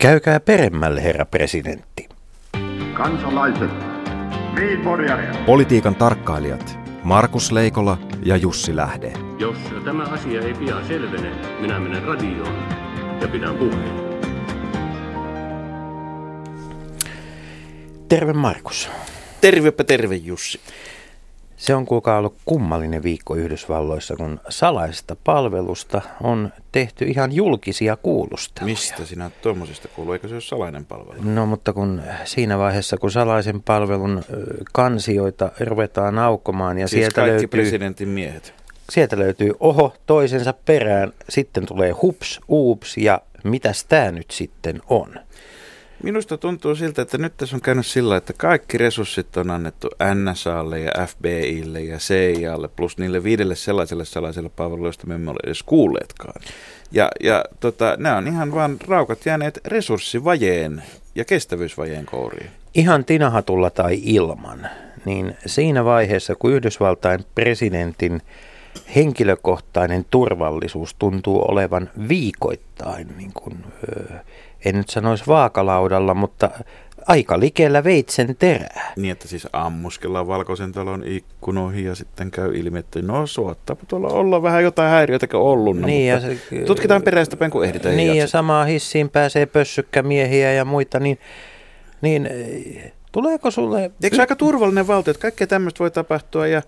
[0.00, 2.08] Käykää peremmälle, herra presidentti.
[2.94, 3.70] Kansalaiset,
[5.46, 9.12] Politiikan tarkkailijat Markus Leikola ja Jussi Lähde.
[9.38, 12.68] Jos tämä asia ei pian selvene, minä menen radioon
[13.20, 13.94] ja pidän puheen.
[18.08, 18.90] Terve Markus.
[19.40, 20.60] Tervepä terve Jussi.
[21.60, 28.72] Se on kuulkaa ollut kummallinen viikko Yhdysvalloissa, kun salaisesta palvelusta on tehty ihan julkisia kuulusteluja.
[28.72, 30.12] Mistä sinä tuommoisesta kuuluu?
[30.12, 31.22] Eikö se ole salainen palvelu?
[31.22, 34.22] No mutta kun siinä vaiheessa, kun salaisen palvelun
[34.72, 38.54] kansioita ruvetaan aukomaan ja siis sieltä kaikki löytyy, presidentin miehet.
[38.90, 45.14] sieltä löytyy oho toisensa perään, sitten tulee hups, uups ja mitäs tämä nyt sitten on?
[46.02, 50.80] Minusta tuntuu siltä, että nyt tässä on käynyt sillä, että kaikki resurssit on annettu NSAlle
[50.80, 55.62] ja FBIlle ja CIAlle plus niille viidelle sellaiselle salaiselle palveluille, joista me emme ole edes
[55.62, 56.42] kuulleetkaan.
[56.92, 60.82] Ja, ja tota, nämä on ihan vaan raukat jääneet resurssivajeen
[61.14, 62.50] ja kestävyysvajeen kouriin.
[62.74, 64.68] Ihan tinahatulla tai ilman,
[65.04, 68.22] niin siinä vaiheessa, kun Yhdysvaltain presidentin
[68.96, 73.64] henkilökohtainen turvallisuus tuntuu olevan viikoittain, niin kuin,
[74.64, 76.50] en nyt sanoisi vaakalaudalla, mutta
[77.06, 78.92] aika likellä veitsen terää.
[78.96, 84.08] Niin, että siis ammuskellaan valkoisen talon ikkunoihin ja sitten käy ilmi, että no suottaa tuolla
[84.08, 85.76] olla vähän jotain häiriötäkö ollut.
[85.76, 87.96] No, niin, ja se, tutkitaan peräistä päin, kun ehditään.
[87.96, 91.18] Niin, ja samaa hissiin pääsee pössykkämiehiä ja muita, niin,
[92.00, 92.28] niin
[93.12, 93.90] tuleeko sulle...
[94.02, 96.62] Eikö se aika turvallinen valtio, että kaikkea tämmöistä voi tapahtua ja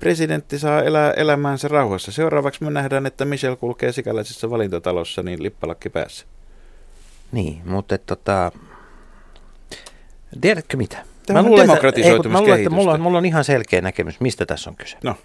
[0.00, 2.12] presidentti saa elää elämäänsä rauhassa.
[2.12, 6.26] Seuraavaksi me nähdään, että Michel kulkee sikäläisessä valintatalossa niin lippalakki päässä.
[7.32, 8.52] Niin, mutta tota,
[10.40, 11.04] tiedätkö mitä?
[11.26, 14.20] Tämä mä luulen, että, ei, mä luulen, että mulla, on, mulla on ihan selkeä näkemys,
[14.20, 14.96] mistä tässä on kyse.
[15.04, 15.16] No.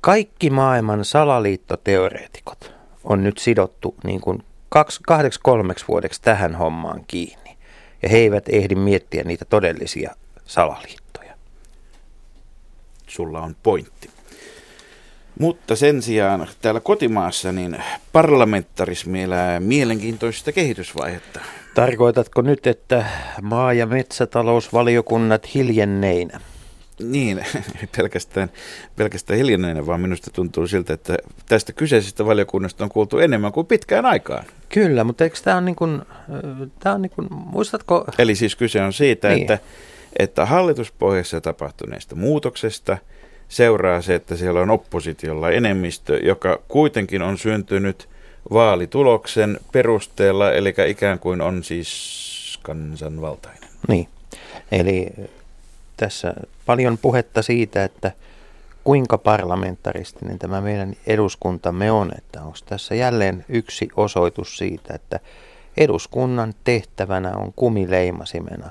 [0.00, 2.74] Kaikki maailman salaliittoteoreetikot
[3.04, 7.56] on nyt sidottu niin kuin kaksi, kahdeksi kolmeksi vuodeksi tähän hommaan kiinni.
[8.02, 11.34] Ja he eivät ehdi miettiä niitä todellisia salaliittoja.
[13.06, 14.11] Sulla on pointti.
[15.42, 17.76] Mutta sen sijaan täällä kotimaassa niin
[18.12, 21.40] parlamentarismi elää mielenkiintoista kehitysvaihetta.
[21.74, 23.04] Tarkoitatko nyt, että
[23.42, 26.40] maa- ja metsätalousvaliokunnat hiljenneinä?
[27.00, 27.46] Niin,
[27.96, 28.50] pelkästään,
[28.96, 31.16] pelkästään hiljenneinä, vaan minusta tuntuu siltä, että
[31.48, 34.44] tästä kyseisestä valiokunnasta on kuultu enemmän kuin pitkään aikaan.
[34.68, 36.02] Kyllä, mutta eikö tämä on niin kuin,
[36.80, 38.04] tämä on niin kuin muistatko?
[38.18, 39.40] Eli siis kyse on siitä, niin.
[39.40, 39.58] että,
[40.18, 42.98] että hallituspohjassa tapahtuneesta muutoksesta–
[43.52, 48.08] seuraa se, että siellä on oppositiolla enemmistö, joka kuitenkin on syntynyt
[48.52, 53.68] vaalituloksen perusteella, eli ikään kuin on siis kansanvaltainen.
[53.88, 54.08] Niin,
[54.72, 55.08] eli
[55.96, 56.34] tässä
[56.66, 58.12] paljon puhetta siitä, että
[58.84, 65.20] kuinka parlamentaristinen tämä meidän eduskuntamme on, että onko tässä jälleen yksi osoitus siitä, että
[65.76, 68.70] eduskunnan tehtävänä on kumileimasimena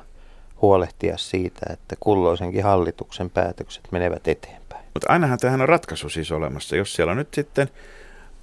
[0.61, 4.60] huolehtia siitä, että kulloisenkin hallituksen päätökset menevät eteen.
[4.93, 6.75] Mutta ainahan tähän on ratkaisu siis olemassa.
[6.75, 7.67] Jos siellä nyt sitten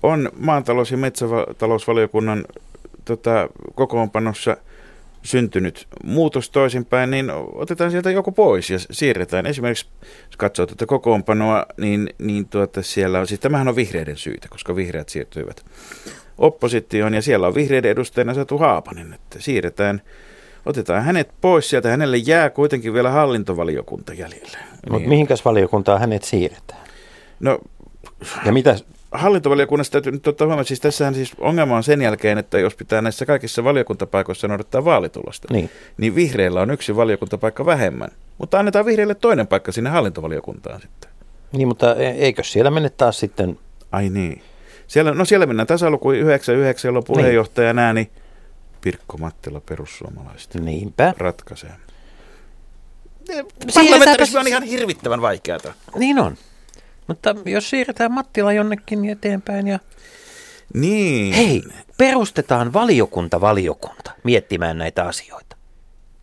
[0.02, 2.44] on maantalous- ja metsätalousvaliokunnan
[3.04, 4.56] tota, kokoonpanossa
[5.22, 9.46] syntynyt muutos toisinpäin, niin otetaan sieltä joku pois ja siirretään.
[9.46, 9.86] Esimerkiksi,
[10.26, 14.76] jos katsoo tätä kokoonpanoa, niin, niin tuota, siellä on, siis tämähän on vihreiden syytä, koska
[14.76, 15.64] vihreät siirtyivät
[16.38, 20.02] oppositioon ja siellä on vihreiden edustajana Satu Haapanen, että siirretään
[20.68, 21.88] otetaan hänet pois sieltä.
[21.88, 24.58] Hänelle jää kuitenkin vielä hallintovaliokunta jäljelle.
[24.58, 25.08] Mutta niin.
[25.08, 26.80] mihinkäs valiokuntaan hänet siirretään?
[27.40, 27.58] No,
[28.44, 28.76] ja mitä?
[29.12, 33.02] Hallintovaliokunnassa täytyy nyt ottaa huomioon, siis tässähän siis ongelma on sen jälkeen, että jos pitää
[33.02, 35.70] näissä kaikissa valiokuntapaikoissa noudattaa vaalitulosta, niin.
[35.98, 38.08] niin vihreillä on yksi valiokuntapaikka vähemmän.
[38.38, 41.10] Mutta annetaan vihreille toinen paikka sinne hallintovaliokuntaan sitten.
[41.52, 43.58] Niin, mutta e- eikö siellä mene taas sitten...
[43.92, 44.42] Ai niin.
[44.86, 47.76] Siellä, no siellä mennään tasaluku 99, jolla puheenjohtaja niin.
[47.76, 48.10] nää, niin
[48.80, 50.58] Pirkko Mattila perussuomalaista.
[50.58, 51.14] Niinpä.
[51.18, 51.72] Ratkaisee.
[53.74, 55.58] Parlamentarismi on ihan hirvittävän vaikeaa.
[55.98, 56.36] Niin on.
[57.06, 59.78] Mutta jos siirretään Mattila jonnekin eteenpäin ja...
[60.74, 61.34] Niin.
[61.34, 61.62] Hei,
[61.96, 65.56] perustetaan valiokunta valiokunta miettimään näitä asioita.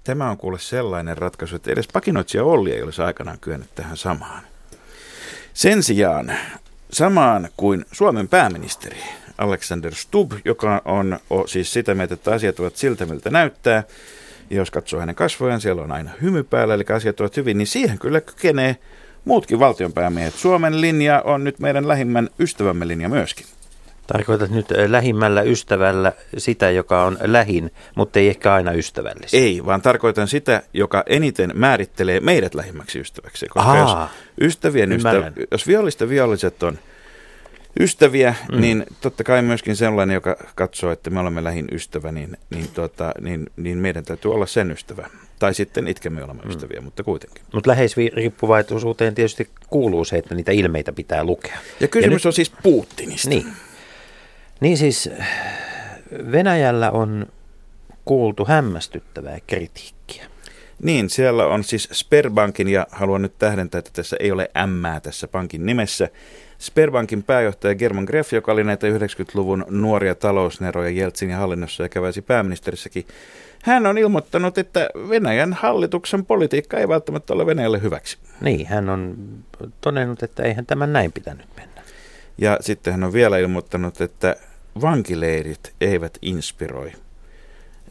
[0.04, 4.44] Tämä on kuule sellainen ratkaisu, että edes pakinoitsija Olli ei olisi aikanaan kyennyt tähän samaan.
[5.54, 6.34] Sen sijaan
[6.92, 9.00] samaan kuin Suomen pääministeri
[9.38, 13.84] Alexander Stubb, joka on, siis sitä mieltä, että asiat ovat siltä, miltä näyttää.
[14.50, 17.68] Ja jos katsoo hänen kasvojaan, siellä on aina hymy päällä, eli asiat ovat hyvin, niin
[17.68, 18.78] siihen kyllä kykenee
[19.26, 20.34] muutkin valtionpäämiehet.
[20.34, 23.46] Suomen linja on nyt meidän lähimmän ystävämme linja myöskin.
[24.08, 29.38] Tarkoitat nyt äh, lähimmällä ystävällä sitä, joka on lähin, mutta ei ehkä aina ystävällistä.
[29.38, 33.46] Ei, vaan tarkoitan sitä, joka eniten määrittelee meidät lähimmäksi ystäväksi.
[33.48, 34.10] Koska Aa, jos
[34.48, 36.80] ystävien ystävä, jos vihollisten viholliset on
[37.80, 38.62] ystäviä, mm.
[38.62, 43.12] niin totta kai myöskin sellainen, joka katsoo, että me olemme lähin ystävä, niin, niin, tuota,
[43.22, 45.10] niin, niin meidän täytyy olla sen ystävä.
[45.40, 46.50] Tai sitten itkemme olemme mm.
[46.50, 47.44] ystäviä, mutta kuitenkin.
[47.54, 51.58] Mutta läheisriippuvaisuuteen tietysti kuuluu se, että niitä ilmeitä pitää lukea.
[51.80, 53.30] Ja kysymys ja nyt, on siis Putinista.
[53.30, 53.46] Niin.
[54.60, 55.10] niin siis
[56.32, 57.26] Venäjällä on
[58.06, 60.26] kuultu hämmästyttävää kritiikkiä.
[60.84, 65.28] Niin, siellä on siis Sperbankin, ja haluan nyt tähdentää, että tässä ei ole M tässä
[65.28, 66.10] pankin nimessä.
[66.60, 73.06] Sperbankin pääjohtaja German Greff, joka oli näitä 90-luvun nuoria talousneroja Jeltsinin hallinnossa ja käväisi pääministerissäkin,
[73.64, 78.18] hän on ilmoittanut, että Venäjän hallituksen politiikka ei välttämättä ole Venäjälle hyväksi.
[78.42, 79.18] Niin, hän on
[79.82, 81.82] todennut, että eihän tämän näin pitänyt mennä.
[82.38, 84.36] Ja sitten hän on vielä ilmoittanut, että
[84.82, 86.92] vankileirit eivät inspiroi.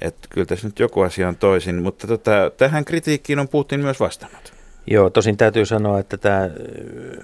[0.00, 4.00] Että kyllä tässä nyt joku asia on toisin, mutta tota, tähän kritiikkiin on Putin myös
[4.00, 4.53] vastannut.
[4.86, 6.50] Joo, tosin täytyy sanoa, että tämä,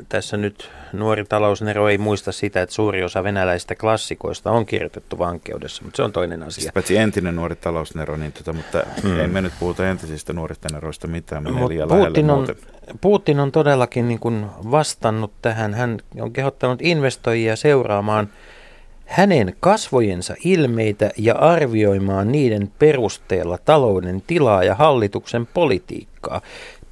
[0.09, 5.83] tässä nyt nuori talousnero ei muista sitä, että suuri osa venäläisistä klassikoista on kirjoitettu vankeudessa,
[5.85, 6.63] mutta se on toinen asia.
[6.63, 9.21] Siis paitsi entinen nuori talousnero, niin tota, mutta hmm.
[9.21, 12.47] ei me nyt puhuta entisistä nuorista neroista mitään, menee liian Putin on,
[13.01, 18.29] Putin on todellakin niin kuin vastannut tähän, hän on kehottanut investoijia seuraamaan
[19.11, 26.41] hänen kasvojensa ilmeitä ja arvioimaan niiden perusteella talouden tilaa ja hallituksen politiikkaa.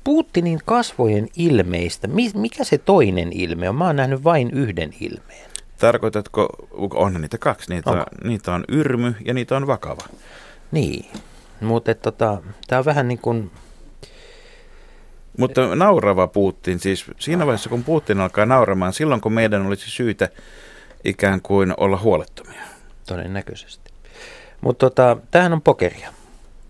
[0.08, 3.74] Putinin kasvojen ilmeistä, mikä se toinen ilme on?
[3.74, 5.50] Mä oon nähnyt vain yhden ilmeen.
[5.78, 6.48] Tarkoitatko,
[6.94, 10.02] on niitä kaksi, niitä, on, niitä on yrmy ja niitä on vakava.
[10.72, 11.06] Niin,
[11.60, 13.50] mutta tota, tämä on vähän niin kuin...
[15.38, 20.28] Mutta naurava Putin, siis siinä vaiheessa kun Putin alkaa nauramaan, silloin kun meidän olisi syytä
[21.04, 22.62] ikään kuin olla huolettomia.
[23.06, 23.92] Todennäköisesti.
[24.60, 26.12] Mutta tota, tämähän on pokeria.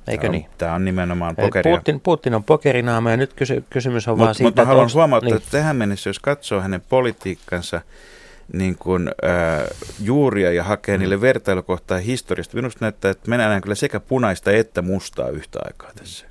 [0.08, 0.46] Eikö tämä on, niin?
[0.58, 1.76] Tämä on nimenomaan pokeria.
[1.76, 5.30] Putin, Putin on pokerinaama ja nyt kysy, kysymys on Mut, vaan siitä, Mutta haluan huomauttaa,
[5.30, 5.36] niin.
[5.36, 7.80] että tähän mennessä, jos katsoo hänen politiikkansa
[8.52, 9.66] niin kuin, äh,
[10.02, 11.00] juuria ja hakee mm.
[11.00, 15.90] niille vertailukohtaa historiasta, minusta näyttää, että me nähdään kyllä sekä punaista että mustaa yhtä aikaa
[15.94, 16.26] tässä.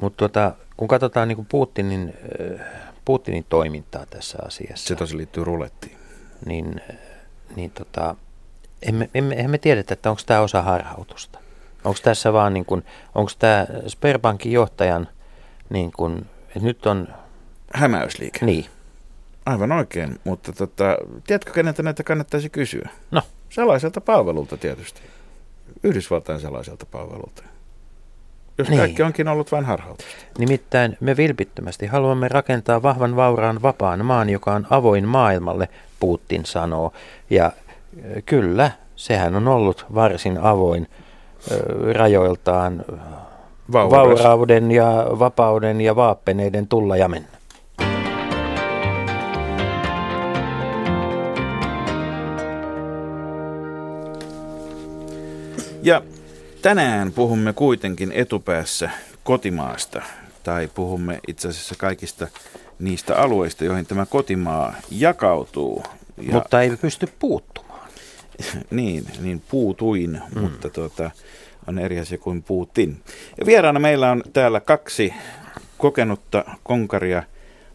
[0.00, 2.14] Mutta tota, kun katsotaan niin kuin Putinin,
[2.60, 2.66] äh,
[3.04, 4.88] Putinin toimintaa tässä asiassa.
[4.88, 5.96] Se tosi liittyy rulettiin.
[6.46, 6.80] Niin,
[7.56, 8.16] niin tota,
[8.82, 11.38] emme, emme, emme tiedetä, että onko tämä osa harhautusta.
[11.84, 12.84] Onko tässä vaan niin kuin,
[13.14, 15.08] onko tämä Sperbankin johtajan
[15.70, 17.08] niin kuin, että nyt on...
[17.74, 18.46] Hämäysliike.
[18.46, 18.66] Niin.
[19.46, 20.96] Aivan oikein, mutta tota,
[21.26, 22.88] tiedätkö keneltä näitä kannattaisi kysyä?
[23.10, 23.22] No.
[23.50, 25.00] Sellaiselta palvelulta tietysti.
[25.82, 27.42] Yhdysvaltain sellaiselta palvelulta.
[28.58, 28.78] Jos niin.
[28.78, 30.14] kaikki onkin ollut vain harhautusta.
[30.38, 35.68] Nimittäin me vilpittömästi haluamme rakentaa vahvan, vauraan, vapaan maan, joka on avoin maailmalle,
[36.00, 36.92] Putin sanoo.
[37.30, 37.52] Ja
[38.26, 40.88] kyllä, sehän on ollut varsin avoin
[41.92, 42.84] rajoiltaan
[43.72, 43.90] Vauras.
[43.90, 47.28] vaurauden ja vapauden ja vaappeneiden tulla ja mennä.
[55.82, 56.02] Ja
[56.62, 58.90] tänään puhumme kuitenkin etupäässä
[59.24, 60.02] kotimaasta,
[60.42, 62.28] tai puhumme itse asiassa kaikista
[62.78, 65.82] niistä alueista, joihin tämä kotimaa jakautuu.
[66.22, 67.69] Ja Mutta ei pysty puuttumaan.
[68.70, 70.40] niin, niin puutuin, mm.
[70.40, 71.10] mutta tuota,
[71.66, 73.02] on eri asia kuin Putin.
[73.38, 75.14] Ja vieraana meillä on täällä kaksi
[75.78, 77.22] kokenutta konkaria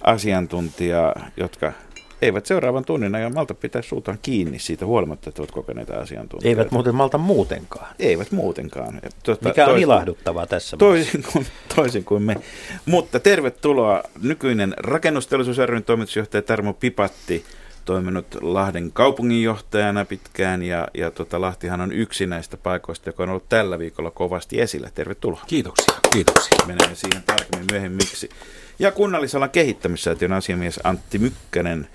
[0.04, 1.74] asiantuntijaa, jotka
[2.22, 6.60] eivät seuraavan tunnin ajan malta pitää suutaan kiinni siitä huolimatta, että ovat kokeneita asiantuntijoita.
[6.60, 7.96] Eivät muuten malta muutenkaan.
[8.00, 9.02] Eivät muutenkaan.
[9.24, 12.36] Tuota, Mikä on toisin, ilahduttavaa tässä toisin kuin, toisin kuin me.
[12.86, 17.46] Mutta tervetuloa nykyinen rakennusteollisuus toimitusjohtaja Tarmo Pipatti
[17.86, 23.50] toiminut Lahden kaupunginjohtajana pitkään ja, ja tota, Lahtihan on yksi näistä paikoista, joka on ollut
[23.50, 24.90] tällä viikolla kovasti esillä.
[24.96, 25.42] Tervetuloa.
[25.48, 26.58] Kiitoksia, kiitoksia.
[26.68, 28.30] Menemme siihen tarkemmin myöhemmiksi.
[28.80, 31.88] Ja kunnallisalan kehittämissäätiön asiamies Antti Mykkänen,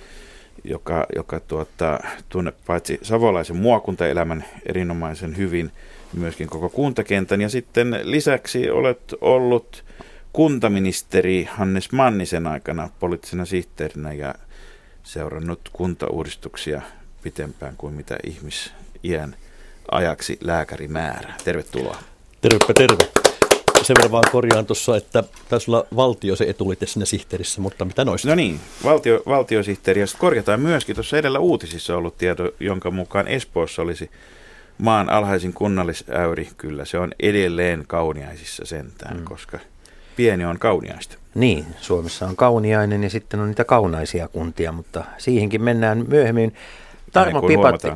[0.64, 5.70] joka, joka tuota, tunne paitsi savolaisen muokuntaelämän erinomaisen hyvin,
[6.12, 7.40] myöskin koko kuntakentän.
[7.40, 9.84] Ja sitten lisäksi olet ollut
[10.32, 14.34] kuntaministeri Hannes Mannisen aikana poliittisena sihteerinä ja
[15.10, 16.82] seurannut kuntauudistuksia
[17.22, 19.36] pitempään kuin mitä ihmisiän
[19.90, 21.36] ajaksi lääkäri määrää.
[21.44, 21.98] Tervetuloa.
[22.40, 23.08] Tervepä terve.
[23.82, 28.04] Sen verran vaan korjaan tuossa, että taisi olla valtio se etulite siinä sihteerissä, mutta mitä
[28.04, 28.28] noista?
[28.28, 30.00] No niin, valtio, valtiosihteeri.
[30.00, 34.10] Ja korjataan myöskin tuossa edellä uutisissa ollut tieto, jonka mukaan Espoossa olisi
[34.78, 36.48] maan alhaisin kunnallisäyri.
[36.56, 39.24] Kyllä se on edelleen kauniaisissa sentään, mm.
[39.24, 39.58] koska
[40.16, 41.19] pieni on kauniaista.
[41.34, 46.54] Niin, Suomessa on kauniainen ja sitten on niitä kaunaisia kuntia, mutta siihenkin mennään myöhemmin.
[47.12, 47.88] Tarmo Pipatti,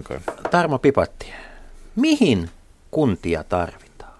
[0.50, 1.32] Tarmo Pipatti,
[1.96, 2.50] mihin
[2.90, 4.12] kuntia tarvitaan?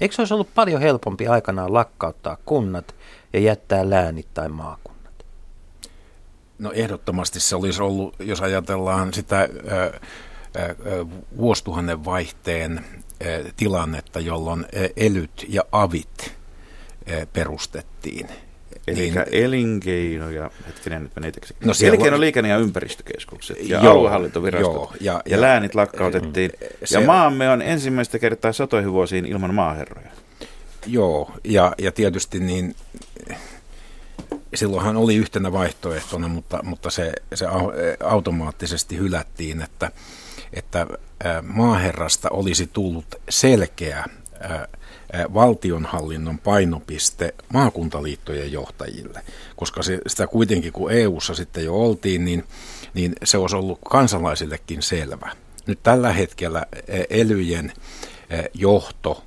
[0.00, 2.94] Eikö se olisi ollut paljon helpompi aikanaan lakkauttaa kunnat
[3.32, 5.24] ja jättää läänit tai maakunnat?
[6.58, 9.48] No ehdottomasti se olisi ollut, jos ajatellaan sitä ää,
[9.80, 10.74] ää,
[11.36, 16.32] vuosituhannen vaihteen ää, tilannetta, jolloin elyt ja avit
[17.32, 18.28] perustettiin.
[18.90, 21.54] Eli Niin- elinkeino ja, hetkinen nyt menee teksti.
[21.60, 25.74] No No, elinkeino, on- liikenne ja ympäristökeskukset ja Joo, aluehallintovirastot joo, ja- ja, ja, läänit
[25.74, 26.50] lakkautettiin.
[26.84, 30.08] se- ja maamme on ensimmäistä kertaa satoihin vuosiin ilman maaherroja.
[30.86, 32.74] Joo, ja, ja tietysti niin
[34.54, 37.72] silloinhan oli yhtenä vaihtoehtona, mutta, mutta se, se au-
[38.04, 39.90] automaattisesti hylättiin, että,
[40.52, 40.86] että
[41.42, 44.04] maaherrasta olisi tullut selkeä
[45.34, 49.22] valtionhallinnon painopiste maakuntaliittojen johtajille,
[49.56, 52.44] koska se, sitä kuitenkin kun EU-ssa sitten jo oltiin, niin,
[52.94, 55.32] niin se olisi ollut kansalaisillekin selvä.
[55.66, 56.68] Nyt tällä hetkellä ää,
[57.10, 57.72] elyjen
[58.30, 59.24] ää, johto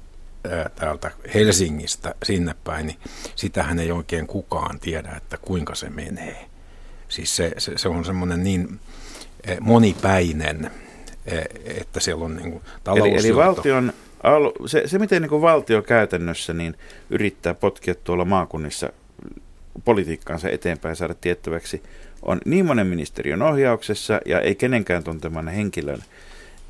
[0.51, 2.99] ää, täältä Helsingistä sinne päin, niin
[3.35, 6.45] sitähän ei oikein kukaan tiedä, että kuinka se menee.
[7.09, 8.79] Siis se, se, se on semmoinen niin
[9.43, 10.71] eh, monipäinen,
[11.25, 12.63] eh, että siellä on niin kuin
[12.95, 13.93] Eli, eli valtion,
[14.65, 16.75] se, se miten niin valtio käytännössä niin
[17.09, 18.89] yrittää potkia tuolla maakunnissa
[19.85, 21.83] politiikkaansa eteenpäin saada tiettäväksi,
[22.21, 26.03] on niin monen ministeriön ohjauksessa ja ei kenenkään tunteman henkilön,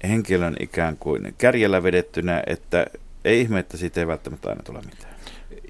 [0.03, 2.85] henkilön ikään kuin kärjellä vedettynä, että
[3.25, 5.13] ei ihme, että siitä ei välttämättä aina tule mitään.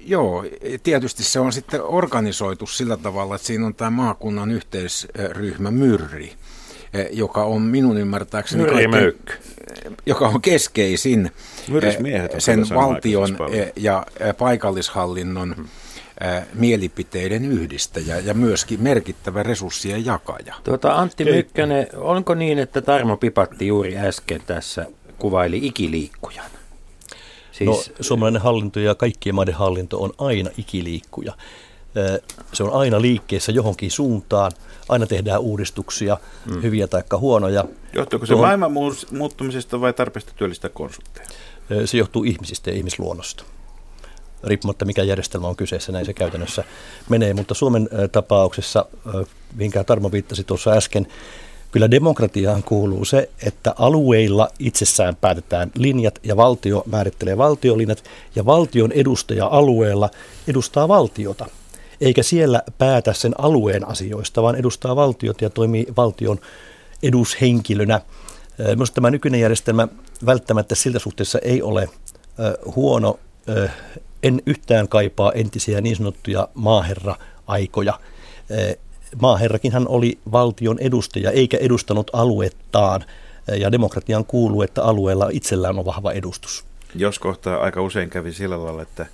[0.06, 0.44] Joo,
[0.82, 6.32] tietysti se on sitten organisoitu sillä tavalla, että siinä on tämä maakunnan yhteisryhmä Myrri,
[7.12, 9.32] joka on minun ymmärtääkseni kaikkein- Möykky.
[10.06, 11.30] joka on keskeisin
[11.82, 15.54] eh, on sen valtion eh, ja eh, paikallishallinnon
[16.20, 20.54] eh, mielipiteiden yhdistäjä ja myöskin merkittävä resurssien jakaja.
[20.64, 24.86] Tuota, Antti Mykkänen, onko niin, että Tarmo Pipatti juuri äsken tässä
[25.18, 26.46] kuvaili ikiliikkujan?
[27.52, 31.32] Siis, No, suomalainen hallinto ja kaikkien maiden hallinto on aina ikiliikkuja.
[32.52, 34.52] Se on aina liikkeessä johonkin suuntaan.
[34.88, 36.62] Aina tehdään uudistuksia, mm.
[36.62, 37.64] hyviä tai huonoja.
[37.92, 38.72] Johtuuko se Tuohon- maailman
[39.10, 41.26] muuttumisesta vai tarpeesta työllistää konsultteja?
[41.84, 43.44] Se johtuu ihmisistä ja ihmisluonnosta.
[44.44, 46.64] Riippumatta mikä järjestelmä on kyseessä, näin se käytännössä
[47.08, 47.34] menee.
[47.34, 48.86] Mutta Suomen tapauksessa,
[49.54, 51.06] minkä Tarmo viittasi tuossa äsken,
[51.72, 58.04] kyllä demokratiaan kuuluu se, että alueilla itsessään päätetään linjat ja valtio määrittelee valtiolinjat
[58.36, 60.10] ja valtion edustaja alueella
[60.48, 61.46] edustaa valtiota.
[62.04, 66.38] Eikä siellä päätä sen alueen asioista, vaan edustaa valtiota ja toimii valtion
[67.02, 68.00] edushenkilönä.
[68.68, 69.88] Minusta tämä nykyinen järjestelmä
[70.26, 71.88] välttämättä siltä suhteessa ei ole
[72.76, 73.18] huono.
[74.22, 77.98] En yhtään kaipaa entisiä niin sanottuja maaherra-aikoja.
[79.22, 83.04] Maaherrakinhan oli valtion edustaja eikä edustanut aluettaan.
[83.58, 86.64] Ja demokratian kuuluu, että alueella itsellään on vahva edustus.
[86.94, 89.06] Jos kohtaa aika usein kävi sillä lailla, että,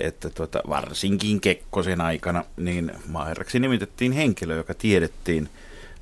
[0.00, 5.48] että tuota, varsinkin Kekkosen aikana, niin maaherraksi nimitettiin henkilö, joka tiedettiin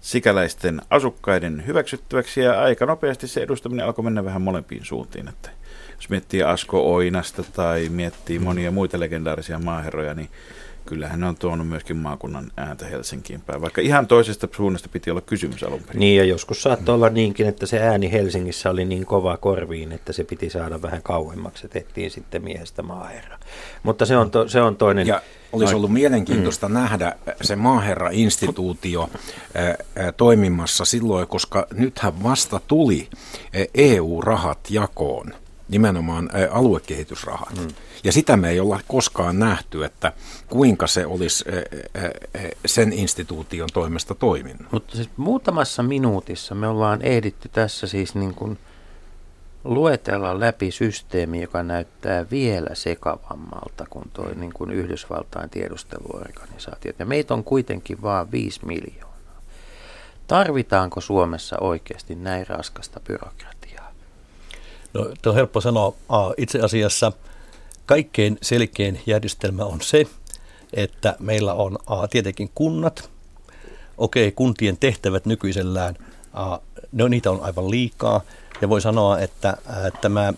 [0.00, 5.28] sikäläisten asukkaiden hyväksyttäväksi ja aika nopeasti se edustaminen alkoi mennä vähän molempiin suuntiin.
[5.28, 5.50] Että
[5.96, 10.28] jos miettii Asko Oinasta tai miettii monia muita legendaarisia maaherroja, niin
[10.86, 15.20] kyllähän ne on tuonut myöskin maakunnan ääntä Helsinkiin päin, vaikka ihan toisesta suunnasta piti olla
[15.20, 16.00] kysymys alun perin.
[16.00, 20.12] Niin ja joskus saattoi olla niinkin, että se ääni Helsingissä oli niin kova korviin, että
[20.12, 23.38] se piti saada vähän kauemmaksi ja tehtiin sitten miehestä maaherra.
[23.82, 25.06] Mutta se on, to, se on toinen.
[25.06, 25.22] Ja
[25.52, 26.74] olisi ollut mielenkiintoista mm.
[26.74, 29.10] nähdä se maaherra-instituutio
[30.16, 33.08] toimimassa silloin, koska nythän vasta tuli
[33.74, 35.34] EU-rahat jakoon,
[35.68, 37.58] nimenomaan aluekehitysrahat.
[37.60, 37.68] Mm.
[38.04, 40.12] Ja sitä me ei olla koskaan nähty, että
[40.48, 41.44] kuinka se olisi
[42.66, 44.72] sen instituution toimesta toiminut.
[44.72, 48.58] Mutta siis muutamassa minuutissa me ollaan ehditty tässä siis niin kuin
[49.64, 56.98] luetella läpi systeemi, joka näyttää vielä sekavammalta kuin tuo niin kuin Yhdysvaltain tiedusteluorganisaatiot.
[56.98, 59.14] Ja meitä on kuitenkin vain 5 miljoonaa.
[60.26, 63.53] Tarvitaanko Suomessa oikeasti näin raskasta byrokratiaa?
[64.94, 65.94] No, on helppo sanoa.
[66.08, 67.12] A, itse asiassa
[67.86, 70.06] kaikkein selkein järjestelmä on se,
[70.72, 73.10] että meillä on A, tietenkin kunnat.
[73.98, 75.94] Okei, kuntien tehtävät nykyisellään,
[76.32, 76.58] A,
[76.92, 78.20] ne on, niitä on aivan liikaa.
[78.60, 80.32] Ja voi sanoa, että ää, tämä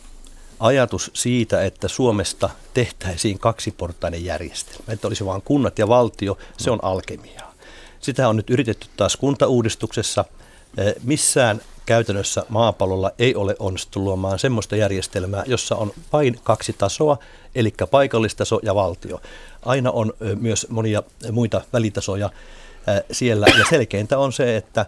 [0.60, 6.78] ajatus siitä, että Suomesta tehtäisiin kaksiportainen järjestelmä, että olisi vain kunnat ja valtio, se on
[6.82, 7.54] alkemiaa.
[8.00, 10.25] Sitä on nyt yritetty taas kuntauudistuksessa.
[10.76, 17.18] Eh, Missään käytännössä maapallolla ei ole onnistuttu luomaan semmoista järjestelmää, jossa on vain kaksi tasoa,
[17.54, 19.21] eli paikallistaso ja valtio.
[19.62, 21.02] Aina on ö, myös monia
[21.33, 22.30] muita välitasoja
[23.12, 24.87] siellä, ja selkeintä on se, että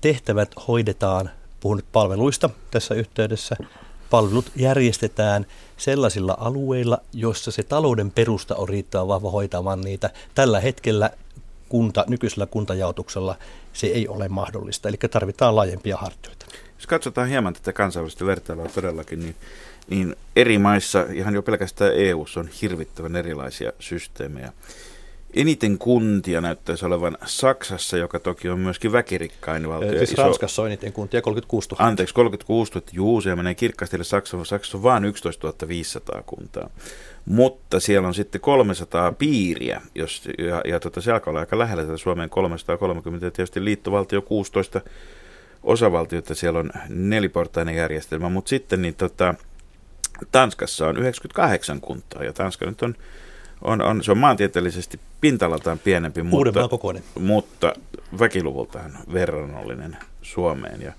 [0.00, 1.30] tehtävät hoidetaan,
[1.60, 3.56] puhun nyt palveluista tässä yhteydessä,
[4.10, 5.46] palvelut järjestetään
[5.76, 10.10] sellaisilla alueilla, joissa se talouden perusta on riittävän vahva hoitamaan niitä.
[10.34, 11.10] Tällä hetkellä
[11.68, 13.36] kunta, nykyisellä kuntajaotuksella
[13.72, 14.88] se ei ole mahdollista.
[14.88, 16.46] Eli tarvitaan laajempia hartioita.
[16.76, 19.34] Jos katsotaan hieman tätä kansainvälistä vertailua todellakin, niin,
[19.90, 24.52] niin eri maissa, ihan jo pelkästään EU, on hirvittävän erilaisia systeemejä.
[25.36, 29.98] Eniten kuntia näyttäisi olevan Saksassa, joka toki on myöskin väkirikkain valtio.
[29.98, 30.22] Siis iso...
[30.22, 31.86] Ranskassa on eniten kuntia, 36 000.
[31.86, 34.44] Anteeksi, 36 000, juu, se menee kirkkaasti Saksassa.
[34.44, 36.70] Saksassa on vain 11 500 kuntaa.
[37.24, 41.82] Mutta siellä on sitten 300 piiriä, jos, ja, ja tota, se alkaa olla aika lähellä
[41.82, 44.80] tätä Suomen 330, ja tietysti liittovaltio 16
[45.62, 49.34] osavaltiota, siellä on neliportainen järjestelmä, mutta sitten niin tota,
[50.32, 52.94] Tanskassa on 98 kuntaa, ja Tanska nyt on
[53.62, 56.68] on, on, se on maantieteellisesti pintalaltaan pienempi, mutta,
[57.20, 57.72] mutta
[58.18, 60.82] väkiluvultaan verrannollinen Suomeen.
[60.82, 60.92] Ja,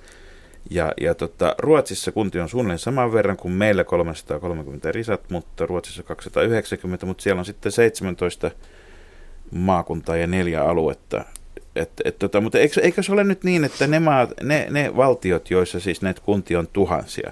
[0.70, 6.04] ja, ja tota, Ruotsissa kunti on suunnilleen saman verran kuin meillä 330 risat, mutta Ruotsissa
[6.04, 8.52] 290, mutta siellä on sitten 17
[9.52, 11.26] maakuntaa ja neljä aluetta.
[11.76, 14.96] Et, et, tota, mutta eikö, eikö se ole nyt niin, että ne, maat, ne, ne
[14.96, 17.32] valtiot, joissa siis näitä kuntia on tuhansia,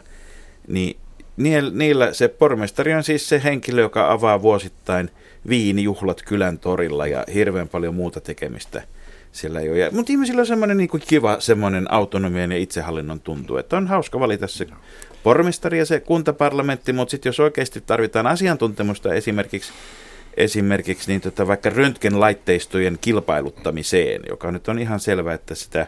[0.68, 0.98] niin
[1.38, 5.10] niillä se pormestari on siis se henkilö, joka avaa vuosittain
[5.50, 8.84] viinijuhlat kylän torilla ja hirveän paljon muuta tekemistä
[9.32, 9.90] siellä ei ole.
[9.92, 14.48] Mutta ihmisillä on semmoinen niin kiva semmoinen autonomian ja itsehallinnon tuntu, että on hauska valita
[14.48, 14.68] se
[15.24, 19.74] pormestari ja se kuntaparlamentti, mutta sitten jos oikeasti tarvitaan asiantuntemusta esimerkiksi
[20.38, 25.88] esimerkiksi niin tota, vaikka röntgenlaitteistojen kilpailuttamiseen, joka nyt on ihan selvä, että sitä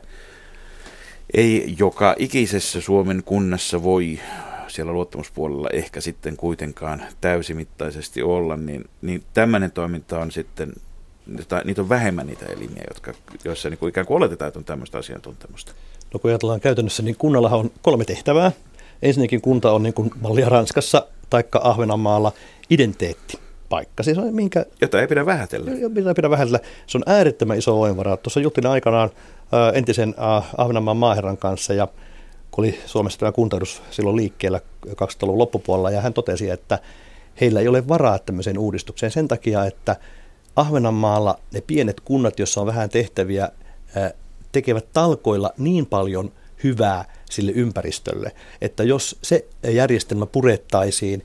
[1.34, 4.20] ei joka ikisessä Suomen kunnassa voi
[4.78, 10.74] siellä luottamuspuolella ehkä sitten kuitenkaan täysimittaisesti olla, niin, niin tämmöinen toiminta on sitten,
[11.64, 13.14] niitä on vähemmän niitä elimiä, jotka,
[13.46, 15.72] joissa niin kuin ikään kuin oletetaan, että on tämmöistä asiantuntemusta.
[16.14, 18.52] No kun ajatellaan käytännössä, niin kunnallahan on kolme tehtävää.
[19.02, 22.34] Ensinnäkin kunta on niin kuin mallia Ranskassa taikka Ahvenanmaalla
[22.70, 24.04] identiteetti paikka.
[24.04, 25.72] Siis on minkä, Jota ei pidä vähätellä.
[25.72, 26.60] Jota ei pidä vähätellä.
[26.88, 28.18] Se on äärettömän iso voimavara.
[28.18, 29.10] Tuossa jutin aikanaan
[29.74, 30.16] entisen
[30.58, 31.88] Ahvenanmaan maaherran kanssa ja
[32.58, 36.80] kun oli Suomessa tämä kuntaudus silloin liikkeellä 2000-luvun loppupuolella, ja hän totesi, että
[37.42, 39.96] heillä ei ole varaa tämmöiseen uudistukseen sen takia, että
[40.56, 43.50] Ahvenanmaalla ne pienet kunnat, joissa on vähän tehtäviä,
[44.52, 46.32] tekevät talkoilla niin paljon
[46.64, 51.24] hyvää sille ympäristölle, että jos se järjestelmä purettaisiin,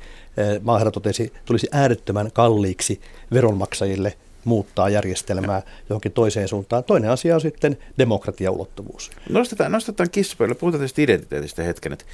[0.63, 3.01] maaherra totesi, tulisi äärettömän kalliiksi
[3.33, 6.85] veronmaksajille muuttaa järjestelmää johonkin toiseen suuntaan.
[6.85, 9.11] Toinen asia on sitten demokratiaulottuvuus.
[9.31, 11.93] Nostetaan, nostetaan kissapöydällä, puhutaan tästä identiteetistä hetken.
[11.93, 12.05] Että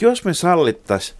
[0.00, 1.18] jos me sallittaisiin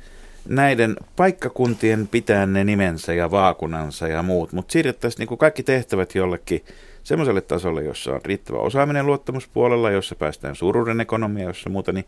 [0.49, 6.65] näiden paikkakuntien pitää ne nimensä ja vaakunansa ja muut, mutta siirrettäisiin niin kaikki tehtävät jollekin
[7.05, 12.05] semmoiselle tasolle, jossa on riittävä osaaminen luottamuspuolella, jossa päästään suuruuden ekonomia, jossa muuta, niin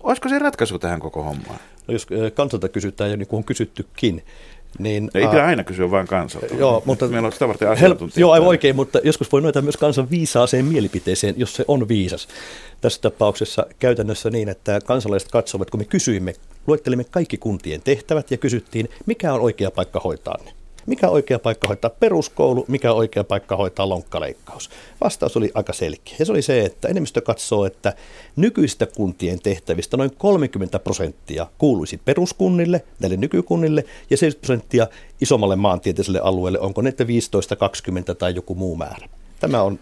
[0.00, 1.58] olisiko se ratkaisu tähän koko hommaan?
[1.88, 4.24] No jos kansalta kysytään ja niin kuin on kysyttykin,
[4.78, 6.54] niin, ei pidä aina kysyä vain kansalta.
[6.54, 8.20] Joo, mutta, Meillä on sitä varten asiantuntijat.
[8.20, 12.28] Joo, aivan oikein, mutta joskus voi nojata myös kansan viisaaseen mielipiteeseen, jos se on viisas.
[12.80, 16.34] Tässä tapauksessa käytännössä niin, että kansalaiset katsovat, kun me kysyimme,
[16.66, 20.52] luettelimme kaikki kuntien tehtävät ja kysyttiin, mikä on oikea paikka hoitaa ne
[20.86, 24.70] mikä oikea paikka hoitaa peruskoulu, mikä oikea paikka hoitaa lonkkaleikkaus.
[25.00, 26.16] Vastaus oli aika selkeä.
[26.18, 27.94] Ja se oli se, että enemmistö katsoo, että
[28.36, 34.86] nykyistä kuntien tehtävistä noin 30 prosenttia kuuluisi peruskunnille, näille nykykunnille, ja 70 prosenttia
[35.20, 39.08] isommalle maantieteelliselle alueelle, onko ne 15, 20 tai joku muu määrä.
[39.40, 39.78] Tämä on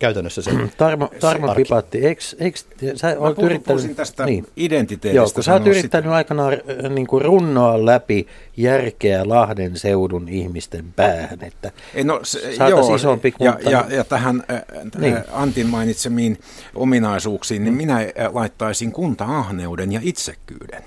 [0.00, 2.58] käytännössä se Tarmo, Tarmo Pipatti, eikö, eikö
[2.94, 3.96] sä Mä olet yrittänyt...
[3.96, 4.46] tästä niin.
[4.56, 5.16] identiteetistä.
[5.16, 6.16] Joo, kun sä oot yrittänyt sitä.
[6.16, 8.26] aikanaan äh, niin kuin runnoa läpi
[8.56, 14.44] järkeä Lahden seudun ihmisten päähän, että Ei, no, se, joo, isompi ja, ja, ja tähän
[14.50, 14.62] äh,
[14.98, 15.18] niin.
[15.32, 16.38] Antin mainitsemiin
[16.74, 20.82] ominaisuuksiin, niin minä äh, laittaisin kunta-ahneuden ja itsekkyyden.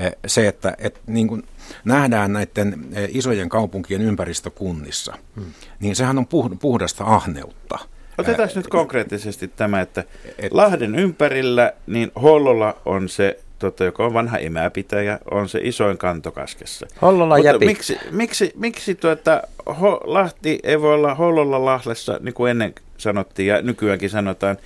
[0.00, 1.42] Äh, se, että et, niin kuin,
[1.84, 5.52] nähdään näiden äh, isojen kaupunkien ympäristökunnissa, hmm.
[5.80, 6.26] niin sehän on
[6.60, 7.78] puhdasta ahneutta.
[8.20, 10.04] Otetaan nyt konkreettisesti tämä, että
[10.38, 15.98] et, Lahden ympärillä niin Hollola on se, tota, joka on vanha imäpitäjä, on se isoin
[15.98, 16.86] kantokaskessa.
[17.02, 17.66] Hollola Mutta jäpi.
[17.66, 19.42] Miksi, miksi, miksi tuota,
[19.80, 24.56] ho, Lahti ei voi olla Hollola Lahdessa, niin kuin ennen sanottiin ja nykyäänkin sanotaan,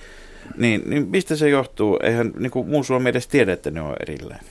[0.57, 1.99] niin, niin mistä se johtuu?
[2.03, 4.45] Eihän niin kuin muu Suomi edes tiedä, että ne on erillään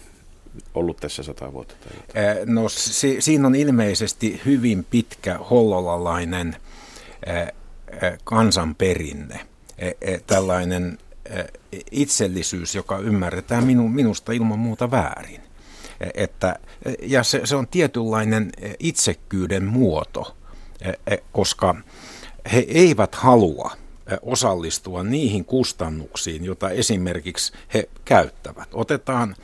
[0.75, 1.75] ollut tässä sata vuotta?
[2.15, 6.57] Tai no si, siinä on ilmeisesti hyvin pitkä hollolalainen
[8.25, 9.41] kansanperinne,
[9.79, 10.99] e, e, tällainen
[11.91, 15.41] itsellisyys, joka ymmärretään minu, minusta ilman muuta väärin.
[16.15, 16.59] Että,
[17.03, 20.37] ja se, se on tietynlainen itsekkyyden muoto,
[21.33, 21.75] koska
[22.53, 23.71] he eivät halua
[24.23, 28.69] osallistua niihin kustannuksiin, joita esimerkiksi he käyttävät.
[28.73, 29.37] Otetaan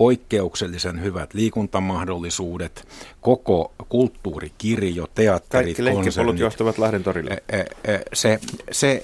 [0.00, 2.88] poikkeuksellisen hyvät liikuntamahdollisuudet,
[3.20, 7.42] koko kulttuurikirjo, teatterit, Kaikki lenkkipolut johtavat Lahden torille.
[7.48, 8.40] E- e- e- Se,
[8.72, 9.02] se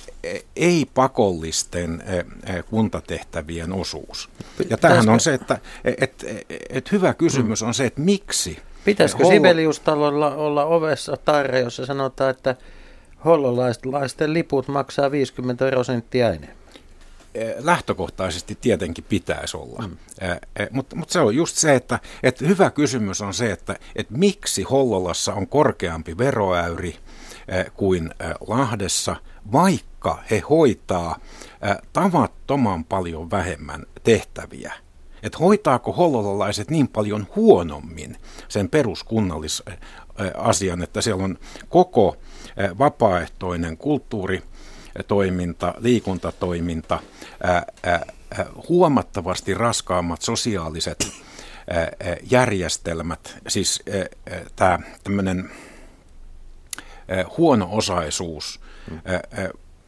[0.56, 2.02] ei pakollisten
[2.70, 4.28] kuntatehtävien osuus.
[4.70, 9.24] Ja tämähän on se, että et, et, et hyvä kysymys on se, että miksi Pitäisikö
[9.24, 12.56] Hollo- Sibeliustalolla olla ovessa tarre, jossa sanotaan, että
[13.24, 16.65] hollolaisten liput maksaa 50 prosenttia enemmän?
[17.36, 19.88] Eh, lähtökohtaisesti tietenkin pitäisi olla.
[19.88, 19.96] Mm.
[20.70, 24.62] Mutta mut se on just se, että et hyvä kysymys on se, että et miksi
[24.62, 26.96] Hollolassa on korkeampi veroäyri
[27.48, 29.16] eh, kuin eh, Lahdessa,
[29.52, 31.18] vaikka he hoitaa
[31.62, 34.72] eh, tavattoman paljon vähemmän tehtäviä.
[35.22, 38.16] Et hoitaako hollolalaiset niin paljon huonommin
[38.48, 42.16] sen peruskunnallisasian, että siellä on koko
[42.56, 44.42] eh, vapaaehtoinen kulttuuri,
[45.08, 47.00] toiminta, liikuntatoiminta,
[47.42, 48.06] ää, ää,
[48.68, 51.06] huomattavasti raskaammat sosiaaliset
[51.70, 51.92] ää,
[52.30, 53.82] järjestelmät, siis
[54.56, 55.50] tämä tämmöinen
[57.38, 58.60] huono-osaisuus
[59.04, 59.20] ää,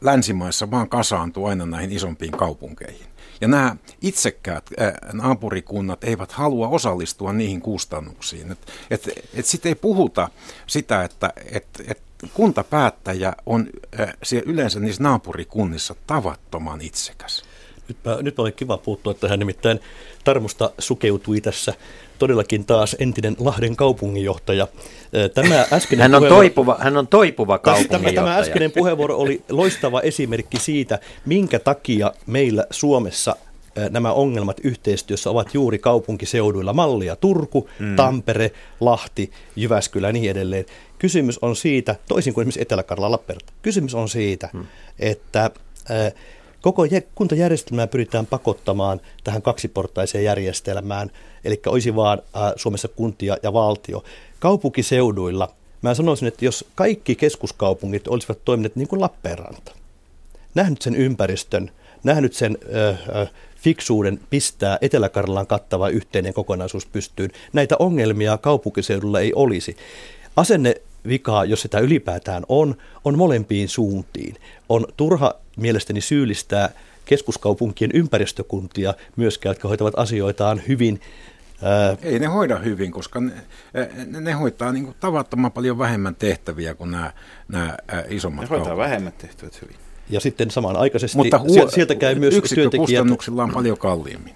[0.01, 3.07] länsimaissa vaan kasaantuu aina näihin isompiin kaupunkeihin.
[3.41, 8.51] Ja nämä itsekkäät ää, naapurikunnat eivät halua osallistua niihin kustannuksiin.
[8.51, 8.59] Et,
[8.91, 10.29] et, et Sitten ei puhuta
[10.67, 12.01] sitä, että et, et
[12.33, 13.67] kuntapäättäjä on
[13.99, 17.43] äh, siellä yleensä niissä naapurikunnissa tavattoman itsekäs.
[17.87, 19.79] Nytpä, nyt oli kiva puuttua tähän, nimittäin
[20.23, 21.73] Tarmusta sukeutui tässä
[22.19, 24.67] todellakin taas entinen Lahden kaupunginjohtaja.
[25.33, 28.15] Tämä äskeinen hän, on puheenvuoro- toipuva, hän on toipuva Tämä, kaupunginjohtaja.
[28.15, 33.35] tämä äskeinen puheenvuoro oli loistava esimerkki siitä, minkä takia meillä Suomessa
[33.75, 36.73] eh, nämä ongelmat yhteistyössä ovat juuri kaupunkiseuduilla.
[36.73, 37.95] Mallia Turku, mm.
[37.95, 40.65] Tampere, Lahti, Jyväskylä ja niin edelleen.
[40.99, 44.65] Kysymys on siitä, toisin kuin esimerkiksi Etelä-Karjala Lappeenranta, kysymys on siitä, mm.
[44.99, 45.51] että
[46.61, 51.11] koko jä- kuntajärjestelmää pyritään pakottamaan tähän kaksiportaiseen järjestelmään,
[51.43, 52.21] eli olisi vaan
[52.55, 54.03] Suomessa kuntia ja valtio.
[54.39, 59.71] Kaupunkiseuduilla, mä sanoisin, että jos kaikki keskuskaupungit olisivat toimineet niin kuin Lappeenranta,
[60.55, 61.71] nähnyt sen ympäristön,
[62.03, 69.33] nähnyt sen ö, ö, fiksuuden pistää Etelä-Karjalan kattava yhteinen kokonaisuus pystyyn, näitä ongelmia kaupunkiseudulla ei
[69.33, 69.77] olisi.
[70.35, 70.75] Asenne
[71.07, 74.35] vika, jos sitä ylipäätään on, on molempiin suuntiin.
[74.69, 76.69] On turha mielestäni syyllistää
[77.05, 81.01] keskuskaupunkien ympäristökuntia myöskään, jotka hoitavat asioitaan hyvin.
[81.63, 83.31] Ää, Ei ne hoida hyvin, koska ne,
[84.05, 87.11] ne, ne hoitaa niin kuin tavattoman paljon vähemmän tehtäviä kuin nämä,
[87.47, 88.89] nämä Ne isommat hoitaa kaupungit.
[88.89, 89.75] vähemmät tehtävät hyvin.
[90.09, 92.65] ja sitten samanaikaisesti Mutta huo- sieltä käy myös työntekijät.
[92.65, 94.33] yksikkökustannuksillaan paljon kalliimmin.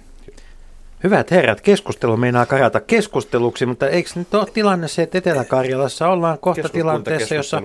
[1.03, 6.39] Hyvät herrat, keskustelu meinaa karata keskusteluksi, mutta eikö nyt ole tilanne se, että Etelä-Karjalassa ollaan
[6.39, 7.61] kohta tilanteessa, jossa,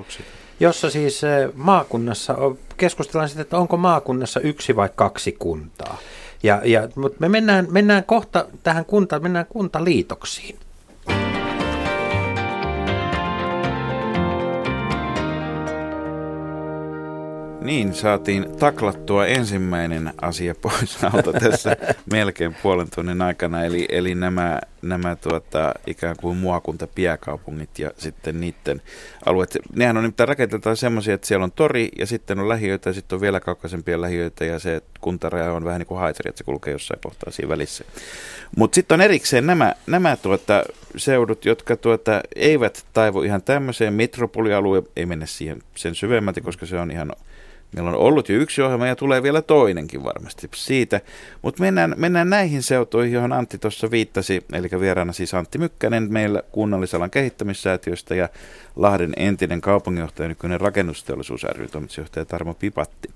[0.61, 5.99] jossa siis eh, maakunnassa, on- keskustellaan siitä, että onko maakunnassa yksi vai kaksi kuntaa.
[6.43, 10.59] Ja, ja, mutta me mennään, mennään kohta tähän kunta, mennään kuntaliitoksiin.
[17.69, 21.77] Niin, saatiin taklattua ensimmäinen asia pois alta tässä
[22.13, 28.83] melkein puolen tunnin aikana, eli, eli nämä, nämä tuota, ikään kuin muakuntapiäkaupungit ja sitten niiden
[29.27, 29.59] alueet.
[29.77, 33.17] Nehän on nimittäin rakenteeltaan semmoisia, että siellä on tori ja sitten on lähiöitä ja sitten
[33.17, 36.73] on vielä kaukaisempia lähiöitä ja se kuntaraja on vähän niin kuin haitari, että se kulkee
[36.73, 37.85] jossain kohtaa siinä välissä.
[38.57, 40.65] Mutta sitten on erikseen nämä, nämä tuota,
[40.97, 46.79] seudut, jotka tuota, eivät taivu ihan tämmöiseen metropolialueen, ei mennä siihen sen syvemmälti, koska se
[46.79, 47.13] on ihan
[47.75, 51.01] Meillä on ollut jo yksi ohjelma ja tulee vielä toinenkin varmasti siitä.
[51.43, 54.45] Mutta mennään, mennään näihin seutuihin, johon Antti tuossa viittasi.
[54.53, 58.29] Eli vieraana siis Antti Mykkänen meillä kunnallisalan kehittämissäätiöstä ja
[58.77, 63.09] Lahden entinen kaupunginjohtaja, nykyinen rakennusteollisuus ry toimitusjohtaja Tarmo Pipatti.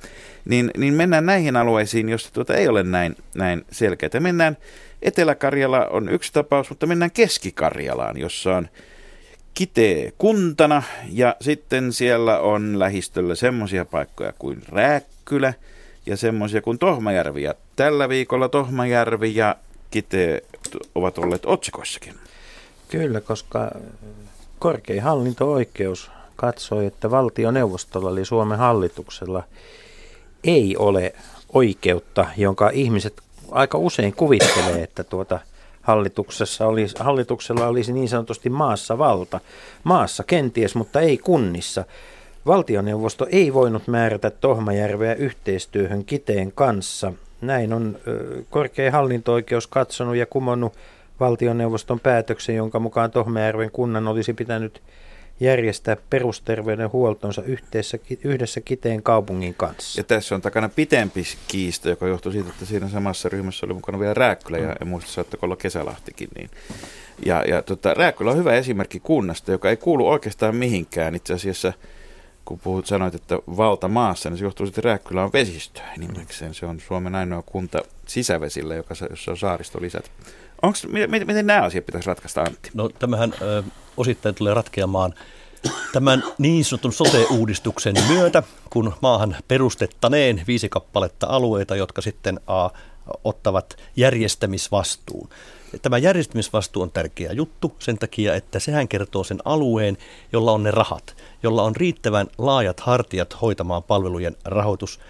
[0.44, 4.20] Niin, niin mennään näihin alueisiin, joissa tuota ei ole näin, näin selkeää.
[4.20, 4.56] Mennään,
[5.02, 8.68] Etelä-Karjala on yksi tapaus, mutta mennään Keski-Karjalaan, jossa on
[9.54, 15.54] Kitee kuntana ja sitten siellä on lähistöllä semmoisia paikkoja kuin Rääkkylä
[16.06, 17.42] ja semmoisia kuin Tohmajärvi.
[17.42, 19.56] Ja tällä viikolla Tohmajärvi ja
[19.90, 20.42] Kitee
[20.94, 22.14] ovat olleet otsikoissakin.
[22.88, 23.70] Kyllä, koska
[24.58, 29.42] korkein hallinto-oikeus katsoi, että valtioneuvostolla eli Suomen hallituksella
[30.44, 31.14] ei ole
[31.52, 35.40] oikeutta, jonka ihmiset aika usein kuvittelee, että tuota
[35.82, 39.40] hallituksessa olisi, hallituksella olisi niin sanotusti maassa valta.
[39.84, 41.84] Maassa kenties, mutta ei kunnissa.
[42.46, 47.12] Valtioneuvosto ei voinut määrätä Tohmajärveä yhteistyöhön Kiteen kanssa.
[47.40, 47.98] Näin on
[48.50, 50.72] korkein hallinto-oikeus katsonut ja kumonnut
[51.20, 54.82] valtioneuvoston päätöksen, jonka mukaan Tohmajärven kunnan olisi pitänyt
[55.42, 60.00] järjestää perusterveydenhuoltonsa yhdessä, yhdessä Kiteen kaupungin kanssa.
[60.00, 63.98] Ja tässä on takana pitempi kiista, joka johtuu siitä, että siinä samassa ryhmässä oli mukana
[63.98, 66.28] vielä Rääkkylä ja, ja muista saattako olla Kesälahtikin.
[66.38, 66.50] Niin.
[67.26, 71.14] Ja, ja tota, Rääkkylä on hyvä esimerkki kunnasta, joka ei kuulu oikeastaan mihinkään.
[71.14, 71.72] Itse asiassa
[72.44, 76.54] kun puhut, sanoit, että valta maassa, niin se johtuu siitä, että Rääkkylä on vesistöä nimekseen.
[76.54, 80.10] Se on Suomen ainoa kunta sisävesillä, joka, jossa on saaristolisät.
[80.62, 82.70] Onks, miten, miten nämä asiat pitäisi ratkaista, Antti?
[82.74, 83.62] No tämähän ö,
[83.96, 85.14] osittain tulee ratkeamaan
[85.92, 92.70] tämän niin sanotun sote-uudistuksen myötä, kun maahan perustettaneen viisi kappaletta alueita, jotka sitten a,
[93.24, 95.28] ottavat järjestämisvastuun.
[95.82, 99.98] Tämä järjestämisvastuu on tärkeä juttu sen takia, että sehän kertoo sen alueen,
[100.32, 105.00] jolla on ne rahat, jolla on riittävän laajat hartiat hoitamaan palvelujen rahoitus.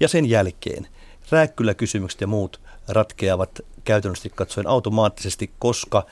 [0.00, 0.86] Ja sen jälkeen
[1.30, 6.06] rääkkyläkysymykset ja muut ratkeavat käytännössä katsoen automaattisesti, koska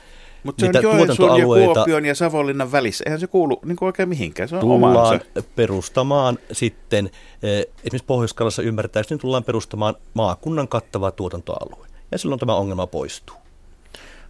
[0.47, 3.03] mutta se on Joensuun ja Kuopion ja Savonlinnan välissä.
[3.07, 4.49] Eihän se kuulu niin kuin oikein mihinkään.
[4.49, 5.25] Se on tullaan omansa.
[5.55, 7.09] perustamaan sitten,
[7.43, 11.87] eh, esimerkiksi Pohjois-Karjalassa ymmärtääkseni tullaan perustamaan maakunnan kattava tuotantoalue.
[12.11, 13.35] Ja silloin tämä ongelma poistuu.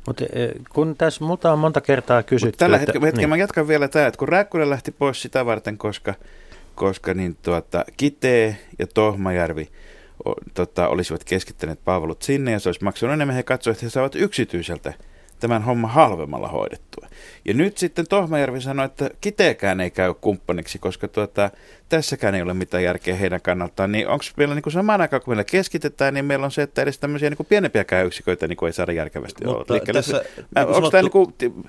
[0.07, 0.23] Mutta
[0.73, 2.53] kun tässä multa on monta kertaa kysytty...
[2.53, 3.29] Mut tällä hetkellä, hetken, niin.
[3.29, 6.13] mä jatkan vielä tämä, että kun Rääkkylä lähti pois sitä varten, koska,
[6.75, 9.69] koska niin tuota, Kitee ja Tohmajärvi
[10.25, 13.89] o, tota, olisivat keskittäneet palvelut sinne ja se olisi maksanut enemmän, he katsoivat, että he
[13.89, 14.93] saavat yksityiseltä
[15.39, 17.07] tämän homman halvemmalla hoidettua.
[17.45, 21.49] Ja nyt sitten Tohmajärvi sanoi, että Kiteekään ei käy kumppaniksi, koska tuota,
[21.89, 23.91] tässäkään ei ole mitään järkeä heidän kannaltaan.
[23.91, 26.99] Niin onko meillä niin samaan aikaan, kun meillä keskitetään, niin meillä on se, että edes
[26.99, 30.01] tämmöisiä niin kuin pienempiäkään yksiköitä niin kuin ei saada järkevästi Mutta olla liikkeelle.
[30.01, 30.23] tässä,
[30.55, 31.65] Mä, niin onko, sanottu- niin kuin,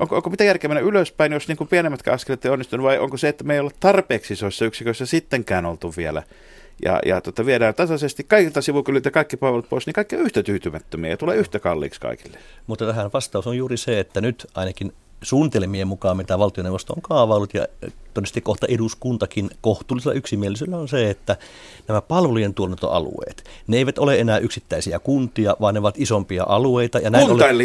[0.00, 3.16] onko, onko mitä järkeä mennä ylöspäin, jos niin kuin pienemmätkään askeleet ei onnistunut, vai onko
[3.16, 6.22] se, että me ei ole tarpeeksi isoissa yksiköissä sittenkään oltu vielä?
[6.84, 11.10] Ja, ja tota, viedään tasaisesti kaikilta sivukyliltä kaikki palvelut pois, niin kaikki on yhtä tyytymättömiä
[11.10, 12.38] ja tulee yhtä kalliiksi kaikille.
[12.66, 17.54] Mutta tähän vastaus on juuri se, että nyt ainakin suunnitelmien mukaan, mitä valtioneuvosto on kaavaillut
[17.54, 21.36] ja todennäköisesti kohta eduskuntakin kohtuullisella yksimielisyydellä on se, että
[21.88, 26.98] nämä palvelujen tuotantoalueet, ne eivät ole enää yksittäisiä kuntia, vaan ne ovat isompia alueita.
[26.98, 27.56] Ja näin ollen,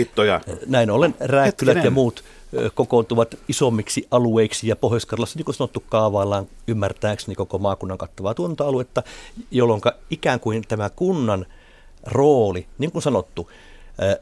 [0.68, 1.94] näin ollen rääkkylät ja Hetkinen.
[1.94, 2.39] muut ö,
[2.74, 9.04] kokoontuvat isommiksi alueiksi ja Pohjois-Karjalassa, niin kuin sanottu, kaavaillaan ymmärtääkseni koko maakunnan kattavaa tuotantoaluetta,
[9.52, 11.46] jolloin ikään kuin tämä kunnan
[12.06, 13.50] rooli, niin kuin sanottu,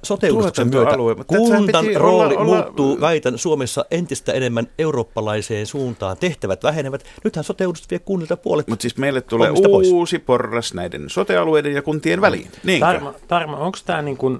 [0.03, 6.17] sote-uudistuksen myötä kunnan piti rooli olla- olla- muuttuu, väitän, Suomessa entistä enemmän eurooppalaiseen suuntaan.
[6.17, 7.03] Tehtävät vähenevät.
[7.23, 8.67] Nythän sote vie kunnilta puolet.
[8.67, 9.91] Mutta siis meille tulee Hommista pois.
[9.91, 12.47] uusi porras näiden sotealueiden ja kuntien väliin.
[12.63, 12.85] Niinkö?
[12.85, 14.39] Tarmo, Tarmo onko tämä niin kuin...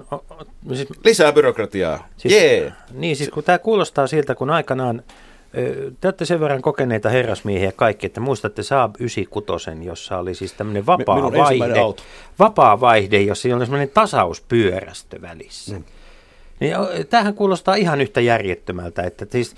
[0.74, 2.08] Siis, Lisää byrokratiaa.
[2.16, 2.72] siis, Jee!
[2.92, 5.02] Niin, siis kun tämä kuulostaa siltä, kun aikanaan...
[6.00, 10.86] Te olette sen verran kokeneita herrasmiehiä kaikki, että muistatte Saab 96, jossa oli siis tämmöinen
[10.86, 11.74] vapaa minun vaihde,
[12.38, 15.74] vapaa vaihde, jossa oli semmoinen tasauspyörästö välissä.
[15.74, 15.84] Mm.
[16.60, 16.74] Niin,
[17.10, 19.54] tämähän kuulostaa ihan yhtä järjettömältä, että siis,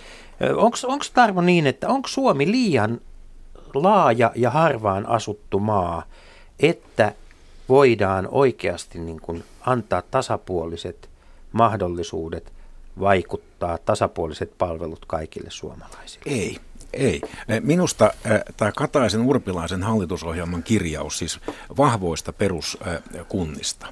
[0.56, 3.00] onko Tarvo niin, että onko Suomi liian
[3.74, 6.02] laaja ja harvaan asuttu maa,
[6.60, 7.12] että
[7.68, 11.08] voidaan oikeasti niin kuin antaa tasapuoliset
[11.52, 12.52] mahdollisuudet
[13.00, 16.24] vaikuttaa tasapuoliset palvelut kaikille suomalaisille?
[16.26, 16.56] Ei.
[16.92, 17.20] Ei.
[17.60, 18.12] Minusta
[18.56, 21.40] tämä Kataisen Urpilaisen hallitusohjelman kirjaus siis
[21.76, 23.86] vahvoista peruskunnista,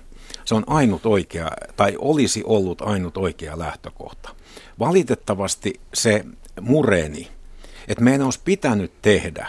[0.44, 4.34] se on ainut oikea, tai olisi ollut ainut oikea lähtökohta.
[4.78, 6.24] Valitettavasti se
[6.60, 7.28] mureni,
[7.88, 9.48] että meidän olisi pitänyt tehdä,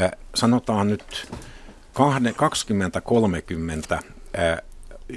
[0.00, 1.28] äh, sanotaan nyt
[1.92, 4.58] kahde- 20-30 äh,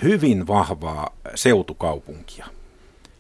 [0.04, 2.46] hyvin vahvaa seutukaupunkia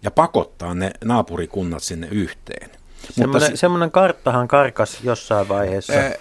[0.07, 2.69] ja pakottaa ne naapurikunnat sinne yhteen.
[3.11, 5.93] Semmoinen, si- semmoinen karttahan karkas jossain vaiheessa.
[5.93, 6.11] Ää,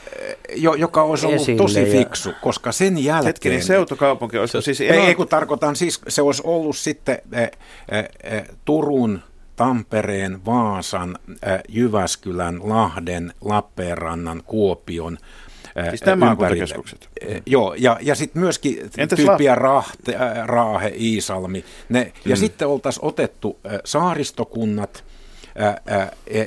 [0.57, 3.27] jo, joka olisi ollut Esille tosi ja- fiksu, koska sen jälkeen...
[3.27, 4.81] Hetkinen, seutukaupunki olisi siis...
[4.81, 7.49] Ei, ei kun tarkoitan siis, se olisi ollut sitten ä, ä,
[7.99, 9.23] ä, Turun,
[9.57, 11.19] Tampereen, Vaasan,
[11.49, 15.27] ä, Jyväskylän, Lahden, Lappeenrannan, Kuopion ä,
[15.89, 16.67] Siis nämä ympärille.
[16.67, 17.09] maakuntakeskukset.
[17.37, 21.65] Ä, Joo, ja, ja sitten myöskin Entäs tyyppiä Rahte, ä, Raahe, Iisalmi.
[21.89, 22.41] Ne, ja Mm.
[22.41, 25.05] sitten oltaisiin otettu saaristokunnat,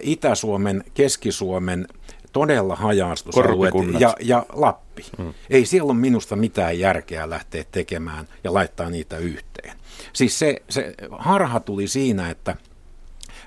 [0.02, 1.88] Itä-Suomen, Keski-Suomen
[2.34, 4.02] todella haja-asutusalueet Korpikunnat.
[4.02, 5.06] ja, ja Lappi.
[5.18, 5.34] Hmm.
[5.50, 9.74] Ei siellä ole minusta mitään järkeä lähteä tekemään ja laittaa niitä yhteen.
[10.14, 12.56] Siis se, se harha tuli siinä, että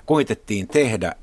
[0.05, 1.13] koitettiin tehdä äh,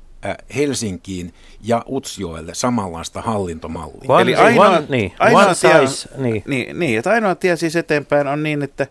[0.55, 4.01] Helsinkiin ja Utsjoelle samanlaista hallintomallia.
[4.07, 6.43] One- Eli ainoa, one- niin, ainoa one tie, size, niin.
[6.47, 8.87] Niin, niin, että ainoa tie siis eteenpäin on niin, että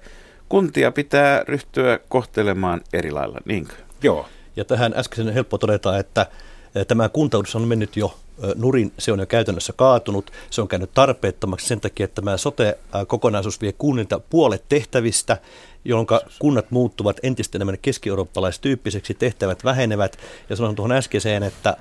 [0.48, 3.74] kuntia pitää ryhtyä kohtelemaan eri lailla, niinkö?
[4.02, 4.26] Joo.
[4.56, 6.26] Ja tähän äskeisen on helppo todeta, että
[6.74, 8.14] eh, tämä kuntauudistus on mennyt jo
[8.56, 10.30] nurin, se on jo käytännössä kaatunut.
[10.50, 15.36] Se on käynyt tarpeettomaksi sen takia, että tämä sote-kokonaisuus vie kunnilta puolet tehtävistä,
[15.84, 16.06] jolloin
[16.38, 20.18] kunnat muuttuvat entistä enemmän keski-eurooppalaistyyppiseksi, tehtävät vähenevät.
[20.50, 21.76] Ja sanon tuohon äskeiseen, että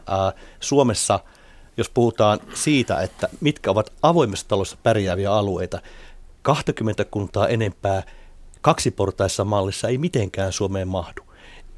[0.59, 1.19] Suomessa,
[1.77, 5.81] jos puhutaan siitä, että mitkä ovat avoimessa talossa pärjääviä alueita,
[6.41, 8.03] 20 kuntaa enempää
[8.61, 11.21] kaksiportaissa mallissa ei mitenkään Suomeen mahdu.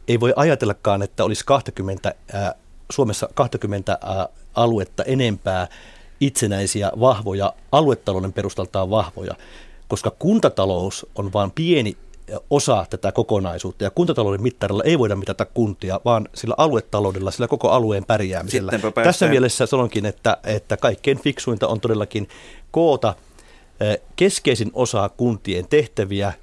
[0.08, 2.56] Ei voi ajatellakaan, että olisi 20, ää,
[2.92, 5.68] Suomessa 20 ää, aluetta enempää
[6.20, 9.36] itsenäisiä, vahvoja, aluetalouden perustaltaan vahvoja,
[9.88, 11.98] koska kuntatalous on vain pieni
[12.50, 13.84] osa tätä kokonaisuutta.
[13.84, 18.72] Ja kuntatalouden mittarilla ei voida mitata kuntia, vaan sillä aluetaloudella, sillä koko alueen pärjäämisellä.
[19.04, 22.28] Tässä mielessä sanonkin, että, että kaikkein fiksuinta on todellakin
[22.72, 23.16] koota
[24.16, 26.34] keskeisin osa kuntien tehtäviä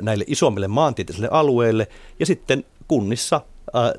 [0.00, 1.88] näille isommille maantieteellisille alueille,
[2.20, 3.40] ja sitten kunnissa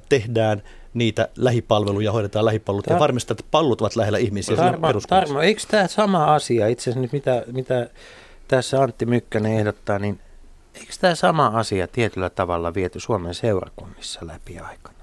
[0.09, 4.55] tehdään niitä lähipalveluja, hoidetaan lähipalvelut Tar- ja varmistetaan, että palvelut ovat lähellä ihmisiä.
[4.55, 7.89] Tarmo, Tarmo eikö tämä sama asia, itse asiassa nyt mitä, mitä
[8.47, 10.19] tässä Antti Mykkänen ehdottaa, niin
[10.79, 14.96] eikö tämä sama asia tietyllä tavalla viety Suomen seurakunnissa läpi aikana?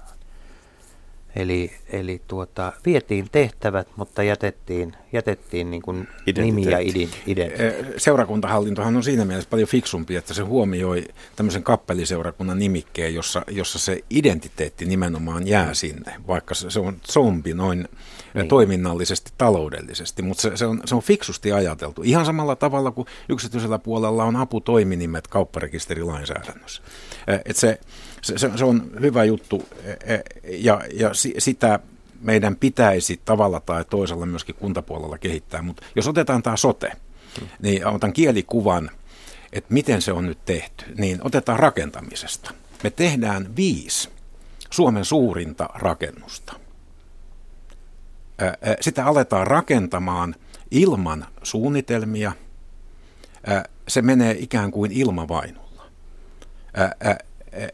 [1.35, 7.93] Eli, eli tuota, vietiin tehtävät, mutta jätettiin, jätettiin niin kuin nimi ja identiteetti.
[7.97, 11.03] Seurakuntahallintohan on siinä mielessä paljon fiksumpi, että se huomioi
[11.35, 17.53] tämmöisen kappeliseurakunnan nimikkeen, jossa, jossa se identiteetti nimenomaan jää sinne, vaikka se, se on zombi
[17.53, 17.87] noin
[18.33, 18.47] niin.
[18.47, 22.01] toiminnallisesti, taloudellisesti, mutta se, se, on, se on fiksusti ajateltu.
[22.05, 26.81] Ihan samalla tavalla kuin yksityisellä puolella on aputoiminimet kaupparekisterilainsäädännössä.
[27.45, 27.79] Et se,
[28.25, 31.79] se, se on hyvä juttu e, e, ja, ja sitä
[32.21, 35.61] meidän pitäisi tavalla tai toisella myöskin kuntapuolella kehittää.
[35.61, 36.91] Mutta jos otetaan tämä sote,
[37.61, 38.91] niin otan kielikuvan,
[39.53, 42.51] että miten se on nyt tehty, niin otetaan rakentamisesta.
[42.83, 44.09] Me tehdään viisi
[44.69, 46.53] Suomen suurinta rakennusta.
[48.81, 50.35] Sitä aletaan rakentamaan
[50.71, 52.31] ilman suunnitelmia.
[53.87, 55.83] Se menee ikään kuin ilmavainulla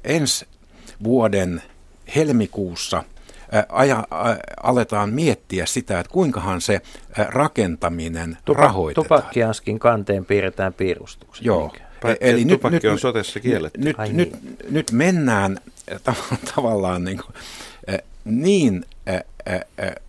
[0.03, 0.45] ensi
[1.03, 1.63] vuoden
[2.15, 3.03] helmikuussa
[3.69, 4.07] aja,
[4.63, 6.81] aletaan miettiä sitä, että kuinkahan se
[7.17, 9.05] rakentaminen Tupa, rahoitetaan.
[9.05, 11.45] Tupakkianskin kanteen piirretään piirustukset.
[11.45, 11.73] Joo.
[12.01, 13.81] Paitsi, Eli nyt, nyt, on sotessa kielletty.
[13.81, 14.57] Nyt, Ai nyt, niin.
[14.69, 15.57] nyt mennään
[16.55, 17.35] tavallaan niin, kuin,
[18.25, 18.85] niin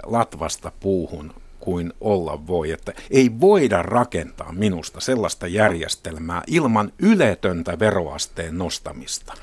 [0.07, 2.71] latvasta puuhun kuin olla voi.
[2.71, 9.35] Että ei voida rakentaa minusta sellaista järjestelmää ilman yletöntä veroasteen nostamista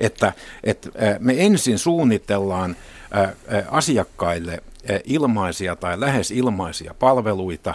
[0.00, 0.32] että,
[0.64, 2.76] että me ensin suunnitellaan
[3.70, 4.62] asiakkaille
[5.04, 7.74] ilmaisia tai lähes ilmaisia palveluita,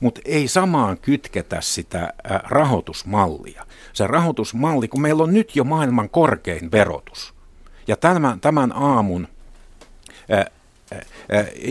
[0.00, 2.12] mutta ei samaan kytketä sitä
[2.44, 3.66] rahoitusmallia.
[3.92, 7.34] Se rahoitusmalli, kun meillä on nyt jo maailman korkein verotus,
[7.88, 9.28] ja tämän, tämän aamun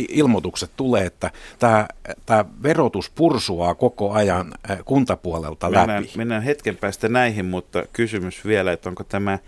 [0.09, 1.87] ilmoitukset tulee, että tämä,
[2.25, 4.53] tämä verotus pursuaa koko ajan
[4.85, 6.17] kuntapuolelta mennään, läpi.
[6.17, 9.39] Mennään hetken päästä näihin, mutta kysymys vielä, että onko tämä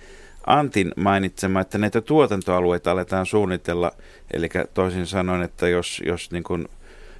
[0.47, 3.91] Antin mainitsema, että näitä tuotantoalueita aletaan suunnitella,
[4.33, 6.67] eli toisin sanoen, että jos, jos niin kuin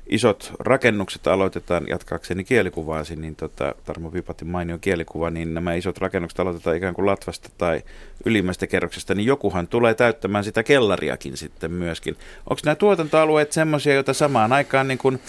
[0.09, 6.39] isot rakennukset aloitetaan, jatkaakseni kielikuvaasi, niin tota, Tarmo Vipatin mainio kielikuva, niin nämä isot rakennukset
[6.39, 7.81] aloitetaan ikään kuin latvasta tai
[8.25, 12.15] ylimmästä kerroksesta, niin jokuhan tulee täyttämään sitä kellariakin sitten myöskin.
[12.49, 15.19] Onko nämä tuotantoalueet semmoisia, joita samaan aikaan niin kuin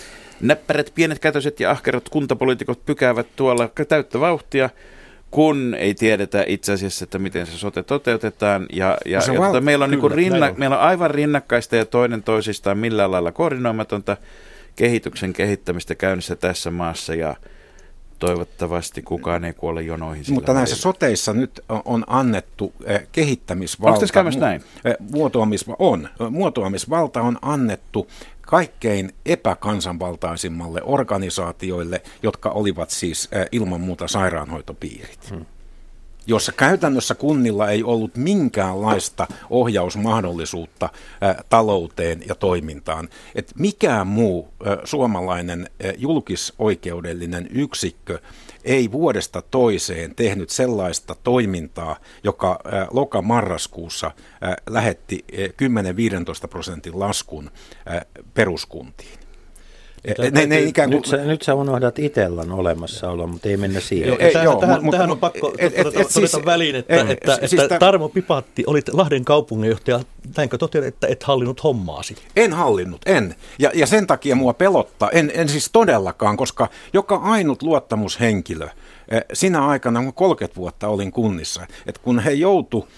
[0.41, 4.71] näppärät, pienet kätöiset ja ahkerat kuntapoliitikot pykäävät tuolla täyttä vauhtia,
[5.31, 8.67] kun ei tiedetä itse asiassa, että miten se sote toteutetaan.
[8.73, 11.85] Ja, ja, no ja val- tota, meillä, on niin rinna, meillä on aivan rinnakkaista ja
[11.85, 14.17] toinen toisistaan millään lailla koordinoimatonta
[14.77, 17.15] kehityksen kehittämistä käynnissä tässä maassa.
[17.15, 17.37] Ja
[18.19, 20.25] toivottavasti kukaan ei kuole jonoihin.
[20.29, 20.83] Mutta näissä välillä.
[20.83, 23.91] soteissa nyt on annettu eh, kehittämisvalta.
[23.91, 24.63] Onko tässä käymässä näin?
[24.85, 26.09] Eh, muotoamisva- on.
[26.31, 28.09] Muotoamisvalta on annettu
[28.49, 35.31] kaikkein epäkansanvaltaisimmalle organisaatioille, jotka olivat siis ilman muuta sairaanhoitopiirit.
[35.31, 35.47] Hmm
[36.27, 40.89] jossa käytännössä kunnilla ei ollut minkäänlaista ohjausmahdollisuutta
[41.49, 43.09] talouteen ja toimintaan.
[43.35, 44.49] Et mikään muu
[44.85, 48.19] suomalainen julkisoikeudellinen yksikkö
[48.65, 52.59] ei vuodesta toiseen tehnyt sellaista toimintaa, joka
[52.91, 54.11] loka-marraskuussa
[54.71, 55.25] lähetti
[56.45, 57.51] 10-15 prosentin laskun
[58.35, 59.28] peruskuntiin.
[60.19, 60.97] Ne, ne, ne ikään kuin...
[60.97, 64.09] nyt, sä, nyt sä unohdat Itellan olemassaolo, mutta ei mennä siihen.
[64.09, 67.11] Joo, tähän, tähän, mut, tähän on pakko et, et, todeta, et, siis, väliin, että, et,
[67.11, 70.01] että, siis että Tarmo Pipatti, olit Lahden kaupunginjohtaja,
[70.37, 72.17] näinkö toteat, että et hallinnut hommaasi?
[72.37, 73.35] En hallinnut, en.
[73.59, 78.69] Ja, ja sen takia mua pelottaa, en, en siis todellakaan, koska joka ainut luottamushenkilö,
[79.09, 82.89] eh, sinä aikana, kun 30 vuotta olin kunnissa, että kun he joutu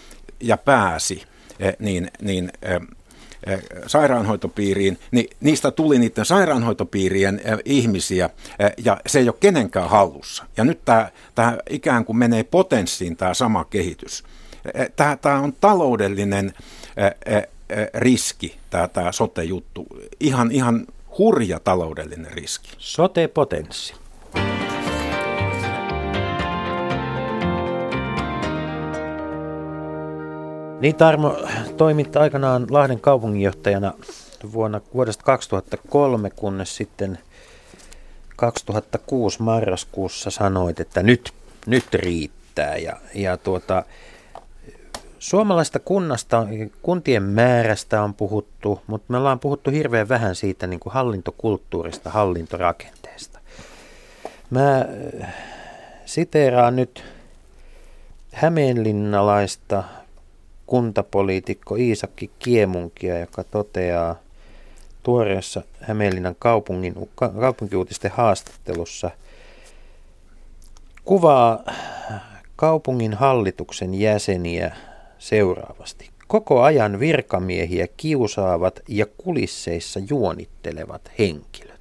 [0.40, 1.22] ja pääsi,
[1.60, 2.80] eh, niin, niin eh,
[3.86, 8.30] sairaanhoitopiiriin, niin niistä tuli niiden sairaanhoitopiirien ihmisiä
[8.84, 10.44] ja se ei ole kenenkään hallussa.
[10.56, 14.24] Ja nyt tämä, tämä ikään kuin menee potenssiin tämä sama kehitys.
[14.96, 16.54] Tämä, tämä on taloudellinen
[17.94, 19.86] riski, tämä, tämä sote-juttu.
[20.20, 20.86] Ihan, ihan
[21.18, 22.70] hurja taloudellinen riski.
[22.78, 23.99] Sote-potenssi.
[30.80, 31.36] Niin Tarmo,
[31.76, 33.94] toimit aikanaan Lahden kaupunginjohtajana
[34.52, 37.18] vuonna, vuodesta 2003, kunnes sitten
[38.36, 41.32] 2006 marraskuussa sanoit, että nyt,
[41.66, 42.76] nyt riittää.
[42.76, 43.84] Ja, ja tuota,
[45.18, 46.46] suomalaista kunnasta,
[46.82, 53.38] kuntien määrästä on puhuttu, mutta me ollaan puhuttu hirveän vähän siitä niin kuin hallintokulttuurista, hallintorakenteesta.
[54.50, 54.78] Mä
[55.22, 55.34] äh,
[56.06, 57.04] siteeraan nyt
[58.32, 59.84] Hämeenlinnalaista
[60.70, 64.16] kuntapoliitikko Iisakki Kiemunkia, joka toteaa
[65.02, 66.94] tuoreessa Hämeenlinnan kaupungin,
[67.40, 69.10] kaupunkiuutisten haastattelussa,
[71.04, 71.64] kuvaa
[72.56, 74.76] kaupungin hallituksen jäseniä
[75.18, 76.10] seuraavasti.
[76.26, 81.79] Koko ajan virkamiehiä kiusaavat ja kulisseissa juonittelevat henkilöt.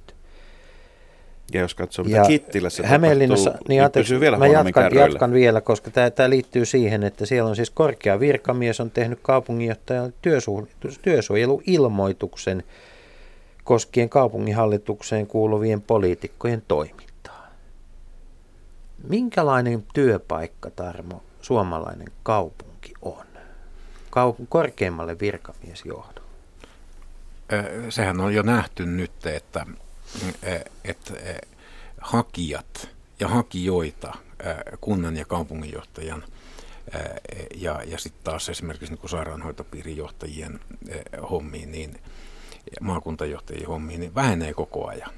[1.52, 5.32] Ja jos katsoo, mitä ja Kittilässä Hämeenlinnassa, tapahtuu, niin, niin pysyy vielä mä jatkan, jatkan
[5.32, 10.12] vielä, koska tämä liittyy siihen, että siellä on siis korkea virkamies on tehnyt kaupunginjohtajan
[11.02, 12.62] työsuojeluilmoituksen
[13.64, 17.46] koskien kaupunginhallitukseen kuuluvien poliitikkojen toimintaa.
[19.08, 23.24] Minkälainen työpaikka, Tarmo, suomalainen kaupunki on?
[24.10, 26.20] Kaup- korkeimmalle virkamiesjohdolle?
[27.88, 29.66] Sehän on jo nähty nyt, että
[30.84, 31.14] että
[32.00, 32.88] hakijat
[33.20, 34.14] ja hakijoita
[34.80, 36.24] kunnan ja kaupunginjohtajan
[37.54, 40.60] ja, ja sitten taas esimerkiksi niin sairaanhoitopiirin johtajien
[41.30, 42.00] hommiin, niin
[42.80, 45.10] maakuntajohtajien hommiin, niin vähenee koko ajan.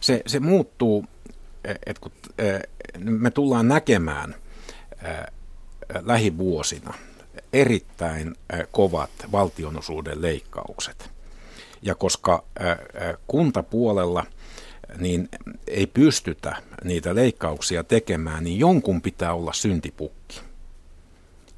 [0.00, 1.04] Se, se muuttuu,
[1.64, 2.12] että kun
[2.98, 4.34] me tullaan näkemään
[6.00, 6.94] lähivuosina
[7.52, 8.34] erittäin
[8.70, 11.10] kovat valtionosuuden leikkaukset–
[11.82, 12.44] ja koska
[13.26, 14.26] kuntapuolella
[14.98, 15.28] niin
[15.66, 20.40] ei pystytä niitä leikkauksia tekemään, niin jonkun pitää olla syntipukki.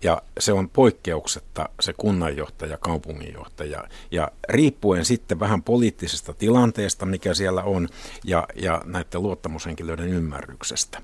[0.02, 3.84] Ja se on poikkeuksetta se kunnanjohtaja, kaupunginjohtaja.
[4.10, 7.88] Ja riippuen sitten vähän poliittisesta tilanteesta, mikä siellä on,
[8.24, 10.98] ja, ja näiden luottamushenkilöiden ymmärryksestä.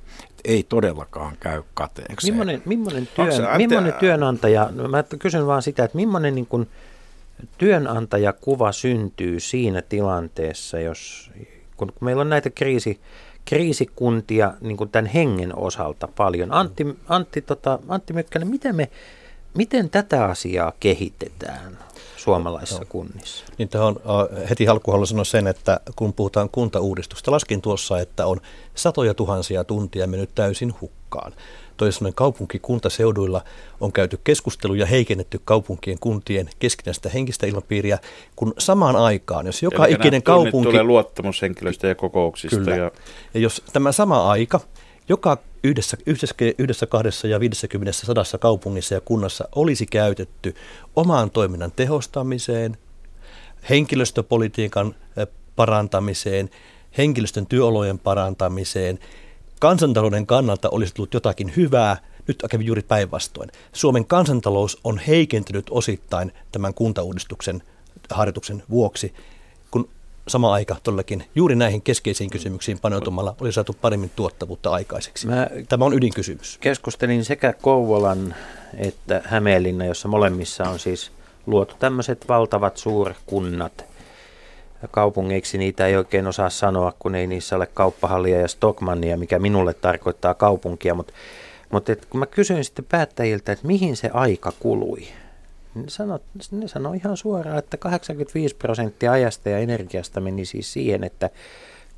[0.45, 2.31] Ei todellakaan käy kateeksi.
[2.31, 6.69] Millainen, millainen, työn, millainen työnantaja, no mä kysyn vaan sitä, että millainen niin kuin,
[7.59, 11.31] työnantajakuva syntyy siinä tilanteessa, jos
[11.77, 13.01] kun meillä on näitä kriisi,
[13.45, 16.53] kriisikuntia niin kuin tämän hengen osalta paljon.
[16.53, 18.89] Antti, Antti, tota, Antti Mykkänen, miten, me,
[19.59, 21.79] miten tätä asiaa kehitetään
[22.17, 22.87] suomalaisissa no.
[22.89, 23.45] kunnissa?
[23.59, 28.27] Niin tähän uh, heti alkuun haluan sanoa sen, että kun puhutaan kuntauudistusta, laskin tuossa, että
[28.27, 28.41] on
[28.75, 31.33] satoja tuhansia tuntia mennyt täysin hukkaan
[31.79, 33.45] toisin sanoen kaupunkikuntaseuduilla
[33.81, 37.99] on käyty keskusteluja heikennetty kaupunkien kuntien keskinäistä henkistä ilmapiiriä,
[38.37, 40.71] kun samaan aikaan, jos joka Eli ikinen kaupunki...
[40.71, 42.57] tulee luottamushenkilöistä ja kokouksista.
[42.57, 42.77] Kyllä.
[42.77, 42.91] Ja...
[43.35, 44.61] ja jos tämä sama aika,
[45.09, 50.55] joka yhdessä, yhdessä, yhdessä kahdessa ja 50 sadassa kaupungissa ja kunnassa olisi käytetty
[50.97, 52.79] omaan toiminnan tehostamiseen,
[53.71, 54.95] henkilöstöpolitiikan
[55.57, 56.51] parantamiseen,
[56.99, 58.99] henkilöstön työolojen parantamiseen.
[59.61, 61.97] Kansantalouden kannalta olisi tullut jotakin hyvää,
[62.29, 63.51] nyt kävi juuri päinvastoin.
[63.73, 67.63] Suomen kansantalous on heikentynyt osittain tämän kuntauudistuksen
[68.11, 69.15] harjoituksen vuoksi,
[70.29, 75.27] sama aika todellakin juuri näihin keskeisiin kysymyksiin paneutumalla oli saatu paremmin tuottavuutta aikaiseksi.
[75.27, 76.59] Mä Tämä on ydinkysymys.
[76.61, 78.35] Keskustelin sekä Kouvolan
[78.77, 81.13] että Hämeenlinna, jossa molemmissa on siis
[81.47, 83.85] luotu tämmöiset valtavat suurkunnat–
[84.91, 89.75] kaupungeiksi niitä ei oikein osaa sanoa, kun ei niissä ole kauppahallia ja Stockmannia, mikä minulle
[89.75, 90.95] tarkoittaa kaupunkia.
[90.95, 91.13] Mutta
[91.71, 95.09] mutta kun mä kysyin sitten päättäjiltä, että mihin se aika kului,
[95.89, 96.19] sanoi,
[96.51, 101.31] ne sanoi ihan suoraan, että 85 prosenttia ajasta ja energiasta meni siis siihen, että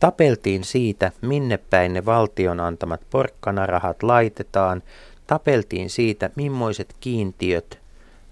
[0.00, 4.82] tapeltiin siitä, minne päin ne valtion antamat porkkanarahat laitetaan,
[5.26, 7.78] tapeltiin siitä, millaiset kiintiöt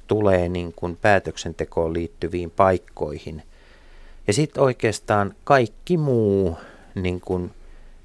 [0.07, 3.43] tulee niin kuin päätöksentekoon liittyviin paikkoihin–
[4.29, 6.59] ja sitten oikeastaan kaikki muu
[6.95, 7.51] niin kuin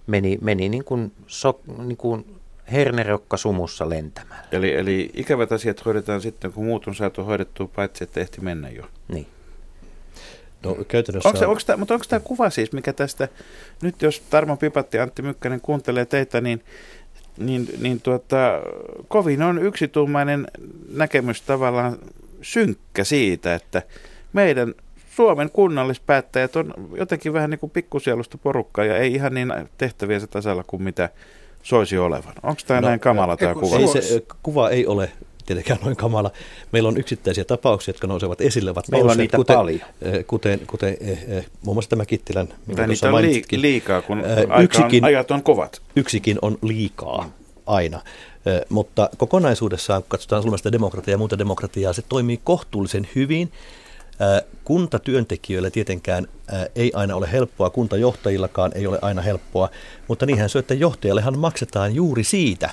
[0.07, 2.25] meni, meni niin kuin, so, niin kuin
[2.71, 4.43] hernerokka sumussa lentämällä.
[4.51, 8.69] Eli, eli ikävät asiat hoidetaan sitten, kun muut on saatu hoidettua, paitsi että ehti mennä
[8.69, 8.83] jo.
[9.07, 9.27] Niin.
[10.63, 11.29] No, käytännössä...
[11.29, 13.27] Onko, onko tämä, mutta onko tämä kuva siis, mikä tästä,
[13.81, 16.63] nyt jos Tarmo Pipatti Antti Mykkänen kuuntelee teitä, niin,
[17.37, 18.61] niin, niin tuota,
[19.07, 20.47] kovin on yksituumainen
[20.89, 21.97] näkemys tavallaan
[22.41, 23.81] synkkä siitä, että
[24.33, 24.73] meidän
[25.15, 30.63] Suomen kunnallispäättäjät on jotenkin vähän niin kuin pikkusielusta porukkaa ja ei ihan niin tehtäviensä tasalla
[30.67, 31.09] kuin mitä
[31.63, 32.33] soisi olevan.
[32.43, 33.77] Onko tämä no, näin kamala tämä kuva?
[33.77, 35.11] Ei se, kuva ei ole
[35.45, 36.31] tietenkään noin kamala.
[36.71, 38.71] Meillä on yksittäisiä tapauksia, jotka nousevat esille.
[38.71, 39.79] Ovat Meillä on niitä kuten, paljon.
[40.27, 42.47] Kuten, kuten eh, eh, muun muassa tämä Kittilän.
[42.75, 45.81] Tai niitä on liikaa, kun aika yksikin, on, ajat on kovat.
[45.95, 47.29] Yksikin on liikaa
[47.65, 48.01] aina.
[48.45, 53.51] Eh, mutta kokonaisuudessaan, kun katsotaan Suomesta demokratiaa ja muuta demokratiaa, se toimii kohtuullisen hyvin.
[54.63, 56.27] Kuntatyöntekijöillä tietenkään
[56.75, 59.69] ei aina ole helppoa, kuntajohtajillakaan ei ole aina helppoa,
[60.07, 62.69] mutta niinhän se, että johtajallehan maksetaan juuri siitä,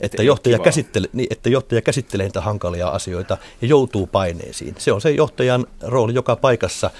[0.00, 4.74] että johtaja, käsittele, niin, että johtaja käsittelee niitä hankalia asioita ja joutuu paineisiin.
[4.78, 6.90] Se on se johtajan rooli joka paikassa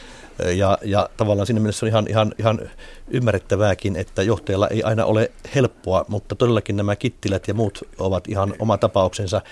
[0.56, 2.60] ja, ja tavallaan siinä mielessä on ihan, ihan, ihan
[3.08, 8.54] ymmärrettävääkin, että johtajalla ei aina ole helppoa, mutta todellakin nämä kittilät ja muut ovat ihan
[8.58, 9.42] oma tapauksensa.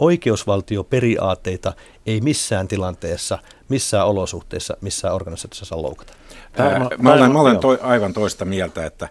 [0.00, 1.72] Oikeusvaltioperiaatteita
[2.06, 3.38] ei missään tilanteessa,
[3.68, 6.12] missään olosuhteessa, missään organisaatiossa saa loukata.
[6.58, 9.08] Ää, mä olen, mä olen toi, aivan toista mieltä, että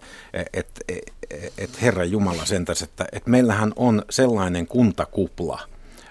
[0.54, 1.14] et, et,
[1.58, 5.60] et Herra Jumala sentäs, että et meillähän on sellainen kuntakupla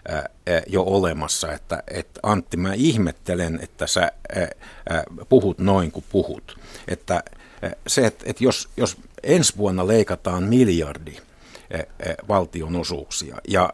[0.09, 0.29] ää,
[0.67, 6.59] jo olemassa, että et Antti, mä ihmettelen, että sä ää, puhut noin kuin puhut.
[6.89, 7.23] Että
[7.87, 11.17] se, että et jos, jos ensi vuonna leikataan miljardi
[12.29, 13.73] valtionosuuksia ja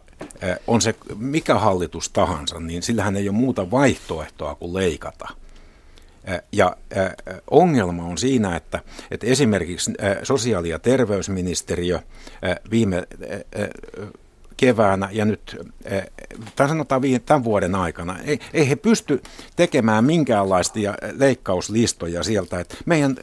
[0.66, 5.28] on se mikä hallitus tahansa, niin sillähän ei ole muuta vaihtoehtoa kuin leikata–
[6.52, 6.76] ja
[7.50, 9.90] ongelma on siinä, että, että esimerkiksi
[10.22, 12.00] sosiaali- ja terveysministeriö
[12.70, 13.02] viime
[14.56, 15.56] keväänä ja nyt,
[16.56, 19.22] tai sanotaan tämän vuoden aikana, ei, ei he pysty
[19.56, 23.16] tekemään minkäänlaisia leikkauslistoja sieltä, että meidän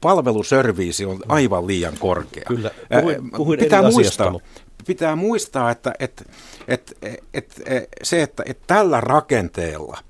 [0.00, 2.44] palveluserviisi on aivan liian korkea.
[2.46, 2.70] Kyllä,
[3.00, 4.48] puhuin, puhuin pitää muistaa, asiasta,
[4.86, 6.24] pitää muistaa, että, että,
[6.68, 6.92] että,
[7.34, 7.54] että,
[8.02, 9.98] se, että, että tällä rakenteella–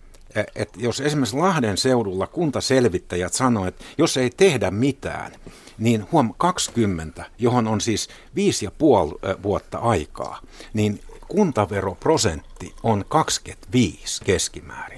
[0.55, 5.33] että jos esimerkiksi Lahden seudulla kuntaselvittäjät sanoivat, että jos ei tehdä mitään,
[5.79, 10.41] niin huom 20, johon on siis viisi ja puoli vuotta aikaa,
[10.75, 14.96] niin kuntaveroprosentti on 25 keskimäärin.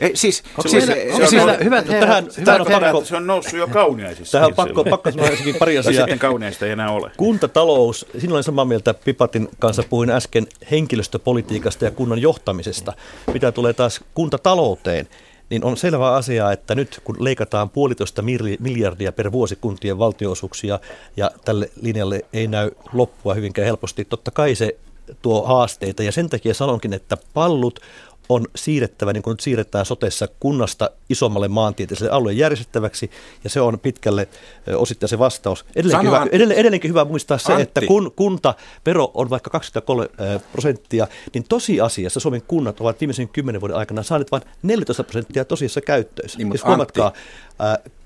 [0.00, 3.58] Ei, siis, siis, meillä, siis, siis, hyvä, hyvä, tähän, hyvä on pakko, se on noussut
[3.58, 4.32] jo kauniaisissa.
[4.32, 5.94] Tähän on pakko, pakko sanoa ensinnäkin pari asiaa.
[5.94, 7.10] Sitten kauniaista ei enää ole.
[7.16, 12.92] Kuntatalous, sinulla olen samaa mieltä, Pipatin kanssa puhuin äsken henkilöstöpolitiikasta ja kunnan johtamisesta.
[13.32, 15.08] Mitä tulee taas kuntatalouteen,
[15.50, 18.22] niin on selvä asia, että nyt kun leikataan puolitoista
[18.58, 20.78] miljardia per vuosi kuntien valtionosuuksia
[21.16, 24.76] ja tälle linjalle ei näy loppua hyvinkään helposti, totta kai se
[25.22, 27.80] tuo haasteita ja sen takia sanonkin, että pallut
[28.28, 33.10] on siirrettävä, niin kuin nyt siirretään sotessa kunnasta isommalle maantieteelliselle alueen järjestettäväksi,
[33.44, 34.28] ja se on pitkälle
[34.76, 35.64] osittain se vastaus.
[35.76, 37.62] Edelleenkin, hyvä, edelleen, edelleenkin hyvä muistaa se, Antti.
[37.62, 40.08] että kun kuntavero on vaikka 23
[40.52, 45.80] prosenttia, niin tosiasiassa Suomen kunnat ovat viimeisen kymmenen vuoden aikana saaneet vain 14 prosenttia tosiassa
[45.80, 46.38] käyttöönsä.
[46.38, 47.12] Niin, siis huomatkaa,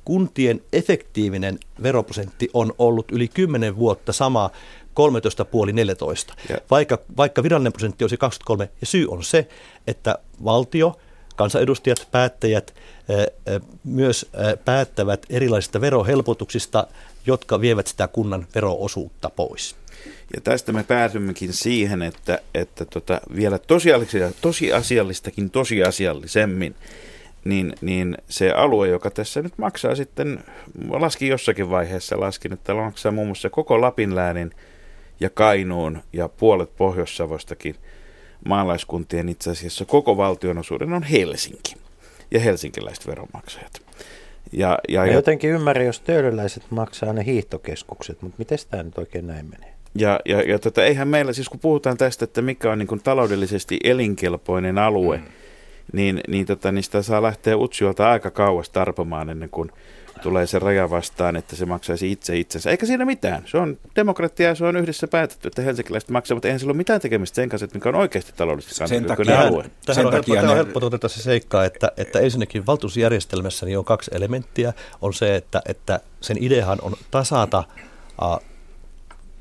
[0.04, 4.50] kuntien efektiivinen veroprosentti on ollut yli 10 vuotta sama
[4.98, 6.34] 13,5-14,
[6.70, 8.70] vaikka, vaikka virallinen prosentti olisi 23.
[8.80, 9.48] Ja syy on se,
[9.86, 10.98] että valtio,
[11.36, 12.74] kansanedustajat, päättäjät
[13.84, 14.26] myös
[14.64, 16.86] päättävät erilaisista verohelpotuksista,
[17.26, 19.76] jotka vievät sitä kunnan veroosuutta pois.
[20.34, 23.58] Ja tästä me päätymmekin siihen, että, että tota, vielä
[24.40, 26.74] tosiasiallistakin tosiasiallisemmin,
[27.44, 30.44] niin, niin se alue, joka tässä nyt maksaa sitten,
[30.88, 34.50] laski jossakin vaiheessa, laskin, että maksaa muun muassa koko Lapinläänin
[35.20, 37.74] ja Kainuun ja puolet Pohjois-Savostakin
[38.48, 41.74] maalaiskuntien itse asiassa koko valtionosuuden on Helsinki
[42.30, 43.72] ja helsinkiläiset veronmaksajat.
[44.52, 49.26] Ja, ja, ja jotenkin ymmärrän, jos töölöläiset maksaa ne hiihtokeskukset, mutta miten tämä nyt oikein
[49.26, 49.74] näin menee?
[49.94, 53.00] Ja, ja, ja tota, eihän meillä, siis kun puhutaan tästä, että mikä on niin kuin
[53.02, 55.24] taloudellisesti elinkelpoinen alue, mm.
[55.92, 59.70] niin, niin, tota, niin sitä saa lähteä Utsjoelta aika kauas tarpomaan ennen kuin
[60.18, 62.70] tulee se raja vastaan, että se maksaisi itse itsensä.
[62.70, 63.42] Eikä siinä mitään.
[63.46, 66.44] Se on demokratia ja se on yhdessä päätetty, että helsinkiläiset maksavat.
[66.44, 69.62] Eihän sillä ole mitään tekemistä sen kanssa, että mikä on oikeasti taloudellisesti kansainvälinen alue.
[69.62, 70.50] Tähän sen on, takia helppo, ne...
[70.50, 74.72] on helppo todeta se seikka, että, että ensinnäkin valtuusjärjestelmässä niin on kaksi elementtiä.
[75.02, 77.64] On se, että, että sen ideahan on tasata
[78.22, 78.40] uh,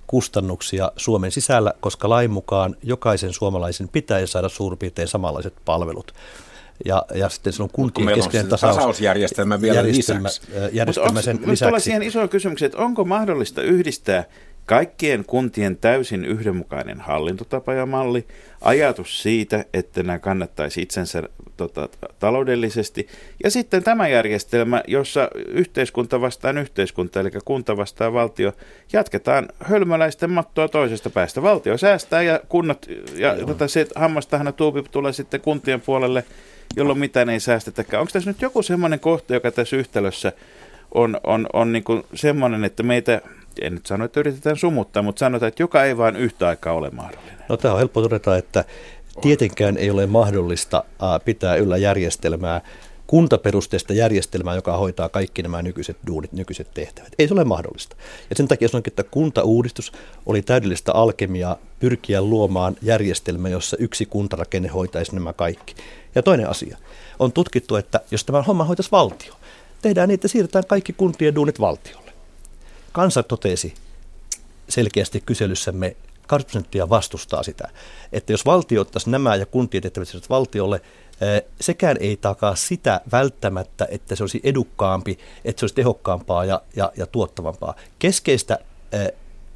[0.07, 6.13] kustannuksia Suomen sisällä, koska lain mukaan jokaisen suomalaisen pitäisi saada suurin piirtein samanlaiset palvelut
[6.85, 10.51] ja, ja sitten on kuntien keskeinen tasaus, tasausjärjestelmä vielä järjestelmä, lisäksi.
[10.71, 11.65] Järjestelmä sen lisäksi.
[11.65, 14.23] Mutta siihen isoon kysymykseen, että onko mahdollista yhdistää
[14.67, 18.27] kaikkien kuntien täysin yhdenmukainen hallintotapa ja malli,
[18.61, 21.23] ajatus siitä, että nämä kannattaisi itsensä
[21.57, 23.07] tota, taloudellisesti,
[23.43, 28.53] ja sitten tämä järjestelmä, jossa yhteiskunta vastaan yhteiskunta, eli kunta vastaan valtio,
[28.93, 31.41] jatketaan hölmöläisten mattoa toisesta päästä.
[31.41, 36.23] Valtio säästää ja kunnat, ja tota, se hammastahana tuupi tulee sitten kuntien puolelle,
[36.75, 38.01] jolloin mitään ei säästetäkään.
[38.01, 40.31] Onko tässä nyt joku semmoinen kohta, joka tässä yhtälössä
[40.93, 43.21] on, on, on niin kuin semmoinen, että meitä,
[43.61, 46.89] en nyt sano, että yritetään sumuttaa, mutta sanotaan, että joka ei vaan yhtä aikaa ole
[46.89, 47.37] mahdollinen.
[47.49, 48.65] No tämä on helppo todeta, että
[49.21, 50.83] tietenkään ei ole mahdollista
[51.25, 52.61] pitää yllä järjestelmää,
[53.07, 57.13] kuntaperusteista järjestelmää, joka hoitaa kaikki nämä nykyiset duunit, nykyiset tehtävät.
[57.19, 57.95] Ei se ole mahdollista.
[58.29, 59.91] Ja sen takia sanonkin, että kuntauudistus
[60.25, 65.75] oli täydellistä alkemiaa pyrkiä luomaan järjestelmä, jossa yksi kuntarakenne hoitaisi nämä kaikki.
[66.15, 66.77] Ja toinen asia.
[67.19, 69.33] On tutkittu, että jos tämä homma hoitaisi valtio,
[69.81, 72.11] tehdään niin, että siirretään kaikki kuntien duunit valtiolle.
[72.91, 73.73] Kansa totesi
[74.69, 75.95] selkeästi kyselyssämme
[76.27, 77.67] 20 prosenttia vastustaa sitä,
[78.11, 80.81] että jos valtio ottaisi nämä ja kuntien tehtävät valtiolle,
[81.61, 86.91] sekään ei takaa sitä välttämättä, että se olisi edukkaampi, että se olisi tehokkaampaa ja, ja,
[86.97, 87.75] ja tuottavampaa.
[87.99, 88.59] Keskeistä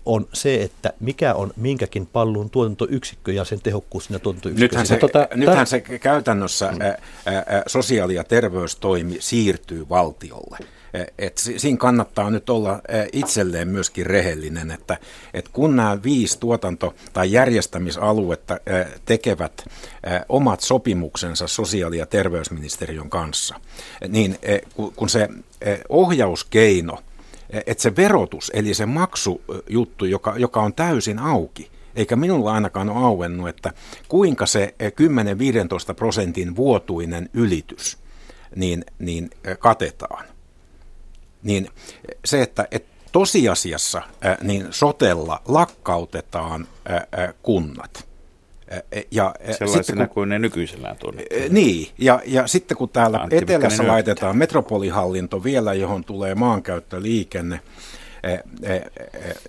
[0.06, 4.66] on se, että mikä on minkäkin pallun tuotantoyksikkö ja sen tehokkuus siinä tuotantoyksikössä.
[4.66, 6.82] Nythän se, tota, nythän se käytännössä mm.
[6.82, 10.58] ä, ä, sosiaali- ja terveystoimi siirtyy valtiolle.
[11.18, 12.82] Et siinä kannattaa nyt olla
[13.14, 14.98] itselleen myöskin rehellinen, että,
[15.34, 18.60] että kun nämä viisi tuotanto- tai järjestämisaluetta
[19.06, 19.66] tekevät
[20.30, 23.56] omat sopimuksensa sosiaali- ja terveysministeriön kanssa,
[24.08, 24.38] niin
[24.96, 25.30] kun se
[25.90, 27.00] ohjauskeino,
[27.66, 33.06] että se verotus, eli se maksujuttu, joka, joka on täysin auki, eikä minulla ainakaan ole
[33.06, 33.74] auennut, että
[34.08, 34.76] kuinka se
[35.92, 37.98] 10-15 prosentin vuotuinen ylitys
[38.56, 39.30] niin, niin
[39.60, 40.26] katetaan
[41.44, 41.70] niin
[42.26, 44.02] se, että, että tosiasiassa
[44.42, 46.68] niin sotella lakkautetaan
[47.44, 48.12] kunnat.
[49.12, 51.42] Ja Sellaisena sitten, kun, kuin ne nykyisellään tunnetaan.
[51.50, 57.60] Niin, ja, ja sitten kun täällä Antti etelässä laitetaan metropolihallinto vielä, johon tulee maankäyttö, liikenne,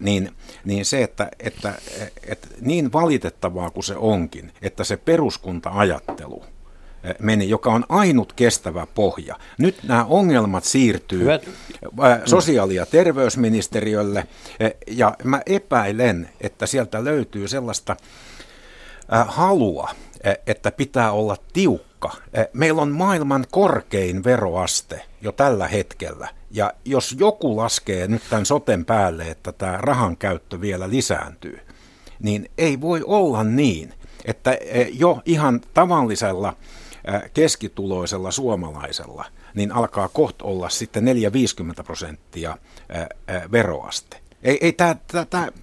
[0.00, 0.30] niin,
[0.64, 1.74] niin se, että, että,
[2.26, 6.44] että niin valitettavaa kuin se onkin, että se peruskunta-ajattelu–
[7.18, 9.36] meni, joka on ainut kestävä pohja.
[9.58, 11.48] Nyt nämä ongelmat siirtyy Hyvät.
[12.24, 14.26] sosiaali- ja terveysministeriölle,
[14.86, 17.96] ja mä epäilen, että sieltä löytyy sellaista
[19.26, 19.90] halua,
[20.46, 22.10] että pitää olla tiukka.
[22.52, 26.28] Meillä on maailman korkein veroaste jo tällä hetkellä.
[26.50, 31.60] Ja jos joku laskee nyt tämän soten päälle, että tämä rahan käyttö vielä lisääntyy,
[32.18, 33.94] niin ei voi olla niin,
[34.24, 34.58] että
[34.92, 36.56] jo ihan tavallisella
[37.34, 39.24] keskituloisella suomalaisella,
[39.54, 41.04] niin alkaa koht olla sitten
[41.80, 42.58] 4-50 prosenttia
[43.52, 44.16] veroaste.
[44.42, 44.72] Ei, ei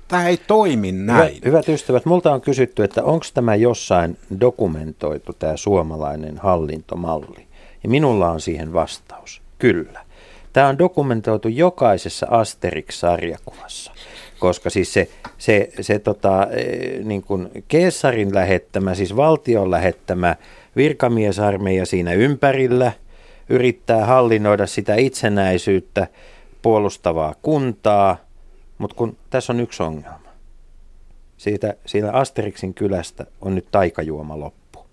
[0.07, 1.33] tämä ei toimi näin.
[1.33, 7.47] Hyvät, hyvät ystävät, multa on kysytty, että onko tämä jossain dokumentoitu, tämä suomalainen hallintomalli.
[7.83, 9.41] Ja minulla on siihen vastaus.
[9.59, 10.05] Kyllä.
[10.53, 13.91] Tämä on dokumentoitu jokaisessa Asterix-sarjakuvassa,
[14.39, 16.63] koska siis se, se, se tota, e,
[17.03, 20.35] niin kuin Keesarin lähettämä, siis valtion lähettämä
[20.79, 22.91] virkamiesarmeija siinä ympärillä,
[23.49, 26.07] yrittää hallinnoida sitä itsenäisyyttä
[26.61, 28.17] puolustavaa kuntaa,
[28.77, 30.29] mutta kun tässä on yksi ongelma.
[31.37, 34.85] Siitä, siitä Asterixin kylästä on nyt taikajuoma loppu.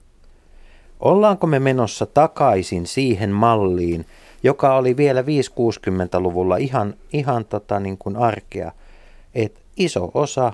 [1.01, 4.07] Ollaanko me menossa takaisin siihen malliin,
[4.43, 8.73] joka oli vielä 5-60-luvulla ihan, ihan tota niin kuin arkea,
[9.35, 10.53] että iso osa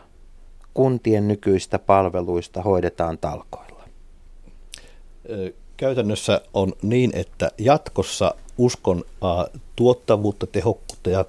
[0.74, 3.71] kuntien nykyistä palveluista hoidetaan talkoilla?
[5.76, 9.04] Käytännössä on niin, että jatkossa uskon
[9.76, 11.24] tuottavuutta, tehokkuutta ja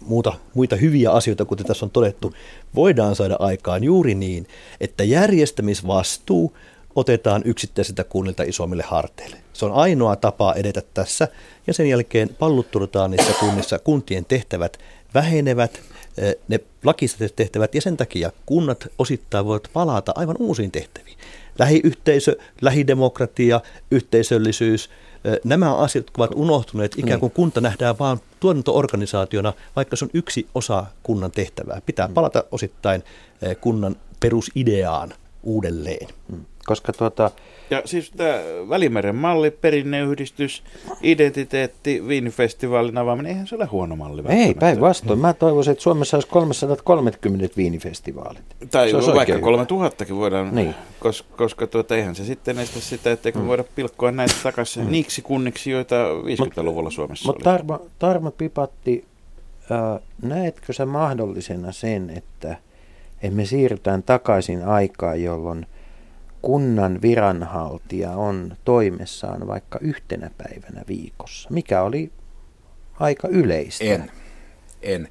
[0.00, 2.34] muuta, muita hyviä asioita, kuten tässä on todettu,
[2.74, 4.46] voidaan saada aikaan juuri niin,
[4.80, 6.56] että järjestämisvastuu
[6.94, 9.36] otetaan yksittäisiltä kunnilta isommille harteille.
[9.52, 11.28] Se on ainoa tapa edetä tässä,
[11.66, 14.78] ja sen jälkeen pallutturutaan niissä kunnissa, kuntien tehtävät
[15.14, 15.80] vähenevät,
[16.48, 21.18] ne lakisääteiset tehtävät, ja sen takia kunnat osittain voivat palata aivan uusiin tehtäviin
[21.58, 24.90] lähiyhteisö, lähidemokratia, yhteisöllisyys,
[25.44, 27.20] nämä asiat ovat unohtuneet, ikään niin.
[27.20, 31.80] kuin kunta nähdään vain tuotantoorganisaationa, vaikka se on yksi osa kunnan tehtävää.
[31.86, 32.14] Pitää mm.
[32.14, 33.02] palata osittain
[33.60, 36.08] kunnan perusideaan uudelleen.
[36.68, 36.74] Mm.
[36.74, 37.30] Koska tuota,
[37.70, 38.34] ja siis tämä
[38.68, 40.62] Välimeren malli, perinneyhdistys,
[41.02, 44.22] identiteetti, viinifestivaalin avaaminen, eihän se ole huono malli.
[44.28, 45.18] Ei, päinvastoin.
[45.18, 48.42] Mä toivoisin, että Suomessa olisi 330 viinifestivaalit.
[48.70, 50.74] Tai vaikka 3000kin voidaan, niin.
[51.00, 53.46] koska, koska tuota, eihän se sitten estä sitä, etteikö mm.
[53.46, 54.90] voida pilkkoa näitä takaisin mm.
[54.90, 57.38] niiksi kunniksi, joita 50-luvulla Suomessa mut, oli.
[57.38, 59.04] Mutta Tarmo, Tarmo Pipatti,
[59.70, 62.56] äh, näetkö sä mahdollisena sen, että
[63.30, 65.66] me siirrytään takaisin aikaan, jolloin–
[66.42, 72.12] kunnan viranhaltija on toimessaan vaikka yhtenä päivänä viikossa, mikä oli
[73.00, 73.84] aika yleistä.
[73.84, 74.10] En,
[74.82, 75.08] en,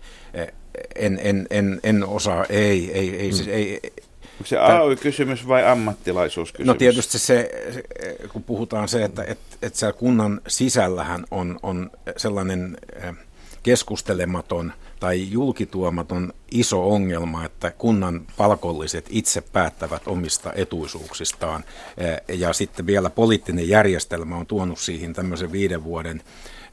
[0.95, 3.35] en, en, en, en osaa, ei, ei, ei, mm.
[3.35, 3.81] siis, ei
[4.37, 6.67] Onko se AY-kysymys vai ammattilaisuuskysymys?
[6.67, 7.51] No tietysti se,
[8.33, 13.15] kun puhutaan se, että, että, että siellä kunnan sisällähän on, on sellainen eh,
[13.67, 21.63] keskustelematon tai julkituomaton iso ongelma, että kunnan palkolliset itse päättävät omista etuisuuksistaan.
[21.97, 26.21] Eh, ja sitten vielä poliittinen järjestelmä on tuonut siihen tämmöisen viiden vuoden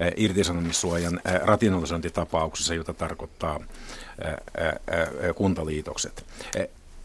[0.01, 3.61] eh, irtisanomissuojan rationalisointitapauksessa, jota tarkoittaa
[5.35, 6.25] kuntaliitokset.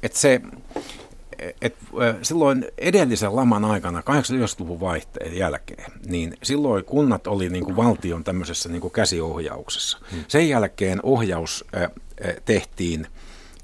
[0.04, 0.42] Et se,
[1.62, 1.76] et
[2.22, 8.70] silloin edellisen laman aikana, 80-luvun vaihteen jälkeen, niin silloin kunnat oli niin kuin valtion tämmöisessä
[8.70, 9.98] niin kuin käsiohjauksessa.
[10.12, 10.24] Hmm.
[10.28, 11.66] Sen jälkeen ohjaus
[12.46, 13.08] tehtiin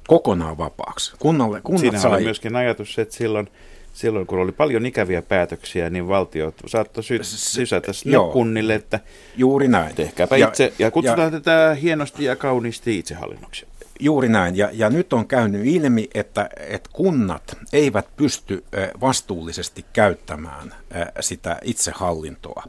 [0.07, 1.13] kokonaan vapaaksi.
[1.19, 2.11] Kunnalle, kunnat Siinä sai...
[2.11, 3.47] oli myöskin ajatus, että silloin,
[3.93, 8.99] silloin kun oli paljon ikäviä päätöksiä, niin valtio saattoi sy- sysätä sinne kunnille, että
[9.37, 9.95] Juuri näin.
[9.95, 13.65] tehkääpä ja, itse, ja kutsutaan ja, tätä hienosti ja kauniisti itsehallinnoksi.
[13.99, 14.57] Juuri näin.
[14.57, 18.63] Ja, ja nyt on käynyt ilmi, että, että kunnat eivät pysty
[19.01, 20.75] vastuullisesti käyttämään
[21.19, 22.63] sitä itsehallintoa.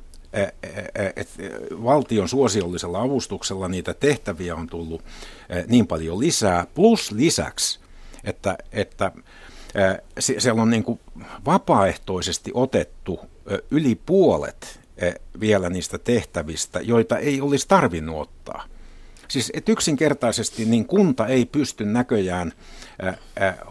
[1.16, 1.28] Et
[1.82, 5.02] valtion suosiollisella avustuksella niitä tehtäviä on tullut
[5.66, 7.80] niin paljon lisää, plus lisäksi,
[8.24, 9.12] että, että
[10.18, 11.00] siellä on niin kuin
[11.46, 13.20] vapaaehtoisesti otettu
[13.70, 14.80] yli puolet
[15.40, 18.64] vielä niistä tehtävistä, joita ei olisi tarvinnut ottaa.
[19.28, 22.52] Siis että yksinkertaisesti niin kunta ei pysty näköjään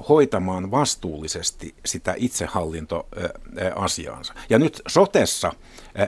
[0.10, 4.34] hoitamaan vastuullisesti sitä itsehallintoasiaansa.
[4.50, 5.54] Ja nyt sotessa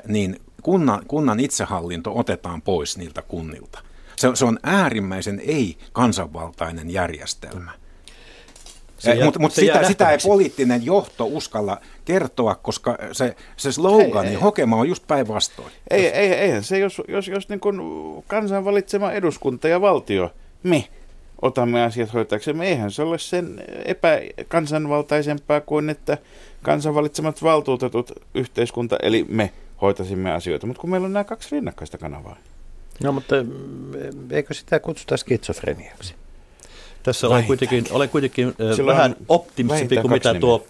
[0.07, 3.79] niin kunnan, kunnan itsehallinto otetaan pois niiltä kunnilta.
[4.15, 7.71] Se, se on äärimmäisen ei-kansanvaltainen järjestelmä.
[9.23, 14.76] Mutta mut sitä, sitä ei poliittinen johto uskalla kertoa, koska se, se slogani, niin hokema
[14.76, 15.72] on just päinvastoin.
[15.89, 17.82] Ei, ei, eihän se, jos, jos, jos niin kuin
[18.28, 20.32] kansan valitsema eduskunta ja valtio,
[20.64, 20.88] me
[21.41, 26.18] otamme asiat hoitaaksemme, eihän se ole sen epäkansanvaltaisempaa kuin, että
[26.62, 29.51] kansan valitsemat valtuutetut yhteiskunta, eli me
[29.82, 30.68] hoitaisimme asioita.
[30.68, 32.38] Mutta kun meillä on nämä kaksi rinnakkaista kanavaa.
[33.03, 33.36] No mutta
[34.32, 36.16] eikö sitä kutsuta skitsofreniaksi?
[37.03, 38.53] Tässä olen kuitenkin, olen kuitenkin
[38.86, 40.39] vähän optimistisempi kuin mitä nimeä.
[40.39, 40.68] tuo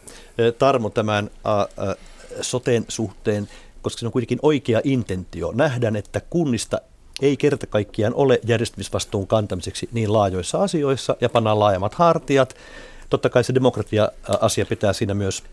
[0.58, 1.96] Tarmo tämän äh,
[2.42, 3.50] soteen suhteen,
[3.82, 5.52] koska se on kuitenkin oikea intentio.
[5.56, 6.82] Nähdään, että kunnista
[7.22, 12.56] ei kerta kaikkiaan ole järjestämisvastuun kantamiseksi niin laajoissa asioissa ja pannaan laajemmat hartiat.
[13.10, 15.44] Totta kai se demokratia-asia pitää siinä myös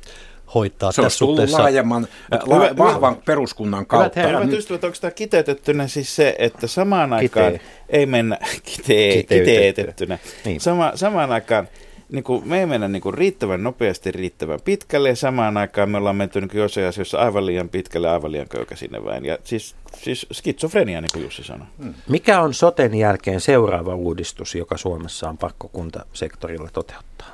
[0.55, 1.59] hoitaa se tässä suhteessa.
[1.59, 4.21] laajemman, la, hyvä, vahvan hyvä, peruskunnan kautta.
[4.21, 7.67] Hyvät herrat, ystävät, onko tämä kiteytettynä siis se, että samaan aikaan Kitee.
[7.89, 8.39] ei mennä
[8.77, 10.19] kitee, kiteytettynä.
[10.45, 10.61] Niin.
[10.61, 11.69] Sama, samaan aikaan
[12.15, 15.99] niin kuin, me ei mennä niin kuin, riittävän nopeasti, riittävän pitkälle ja samaan aikaan me
[15.99, 19.25] ollaan menty niin jossain asioissa aivan liian pitkälle, aivan liian köykä sinne väin.
[19.25, 21.67] Ja siis, siis skitsofrenia, niin kuin Jussi sanoi.
[21.83, 21.95] Hmm.
[22.09, 27.29] Mikä on soten jälkeen seuraava uudistus, joka Suomessa on pakko kuntasektorilla toteuttaa?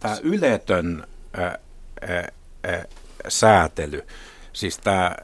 [0.00, 1.06] Tämä yletön
[1.38, 1.58] äh,
[3.28, 4.02] säätely,
[4.52, 5.16] siis tämä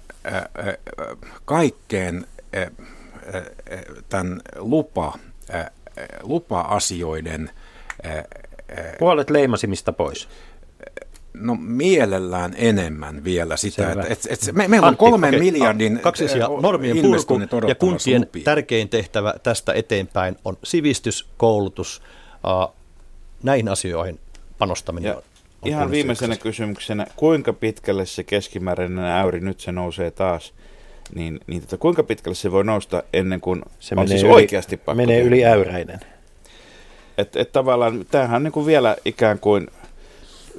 [1.45, 2.27] kaikkeen
[4.09, 5.19] tämän lupa,
[6.23, 7.51] lupa-asioiden...
[8.99, 10.29] Puolet leimasimista pois.
[11.35, 15.41] No mielellään enemmän vielä sitä, että et, et, me, meillä on kolmen okay.
[15.41, 18.45] miljardin Kaksi asiaa, normien purku ja kuntien lupia.
[18.45, 22.03] tärkein tehtävä tästä eteenpäin on sivistys, koulutus,
[22.47, 22.75] uh,
[23.43, 24.21] näihin asioihin
[24.59, 25.23] panostaminen ja
[25.65, 30.55] Ihan viimeisenä kysymyksenä, kuinka pitkälle se keskimääräinen äyri, nyt se nousee taas,
[31.15, 34.77] niin, niin tota, kuinka pitkälle se voi nousta ennen kuin se on siis yli, oikeasti
[34.77, 35.29] pakko Menee tehdä?
[35.29, 36.01] yli äyräinen.
[37.19, 39.67] Että et tavallaan tämähän on niin kuin vielä ikään kuin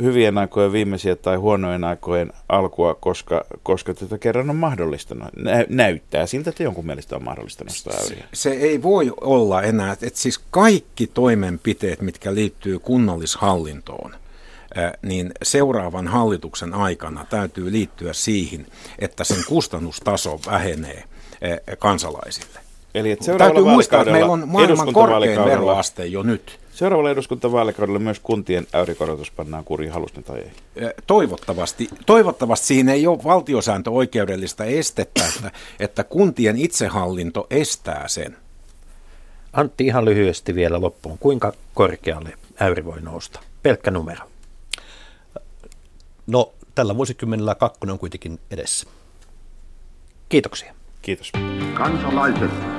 [0.01, 5.15] hyvien aikojen viimeisiä tai huonojen aikojen alkua, koska, koska tätä kerran on mahdollista.
[5.15, 5.29] Nä,
[5.69, 8.27] näyttää siltä, että jonkun mielestä on mahdollista nostaa äyriä.
[8.33, 14.15] Se ei voi olla enää, että siis kaikki toimenpiteet, mitkä liittyy kunnallishallintoon–
[15.01, 18.67] niin seuraavan hallituksen aikana täytyy liittyä siihen,
[18.99, 21.03] että sen kustannustaso vähenee
[21.79, 22.59] kansalaisille.
[22.93, 26.59] Eli että täytyy muistaa, että meillä on maailman korkein veroaste jo nyt.
[26.73, 30.51] Seuraavalla eduskuntavaalikaudella myös kuntien äyrikorotus pannaan kuriin halusten tai ei?
[31.07, 31.89] Toivottavasti.
[32.05, 38.37] Toivottavasti siinä ei ole valtiosääntö oikeudellista estettä, että, että kuntien itsehallinto estää sen.
[39.53, 41.17] Antti, ihan lyhyesti vielä loppuun.
[41.17, 43.39] Kuinka korkealle äyri voi nousta?
[43.63, 44.25] Pelkkä numero.
[46.27, 48.87] No, tällä vuosikymmenellä kakkonen on kuitenkin edessä.
[50.29, 50.73] Kiitoksia.
[51.01, 51.31] Kiitos.
[51.73, 52.78] Kansalaiset.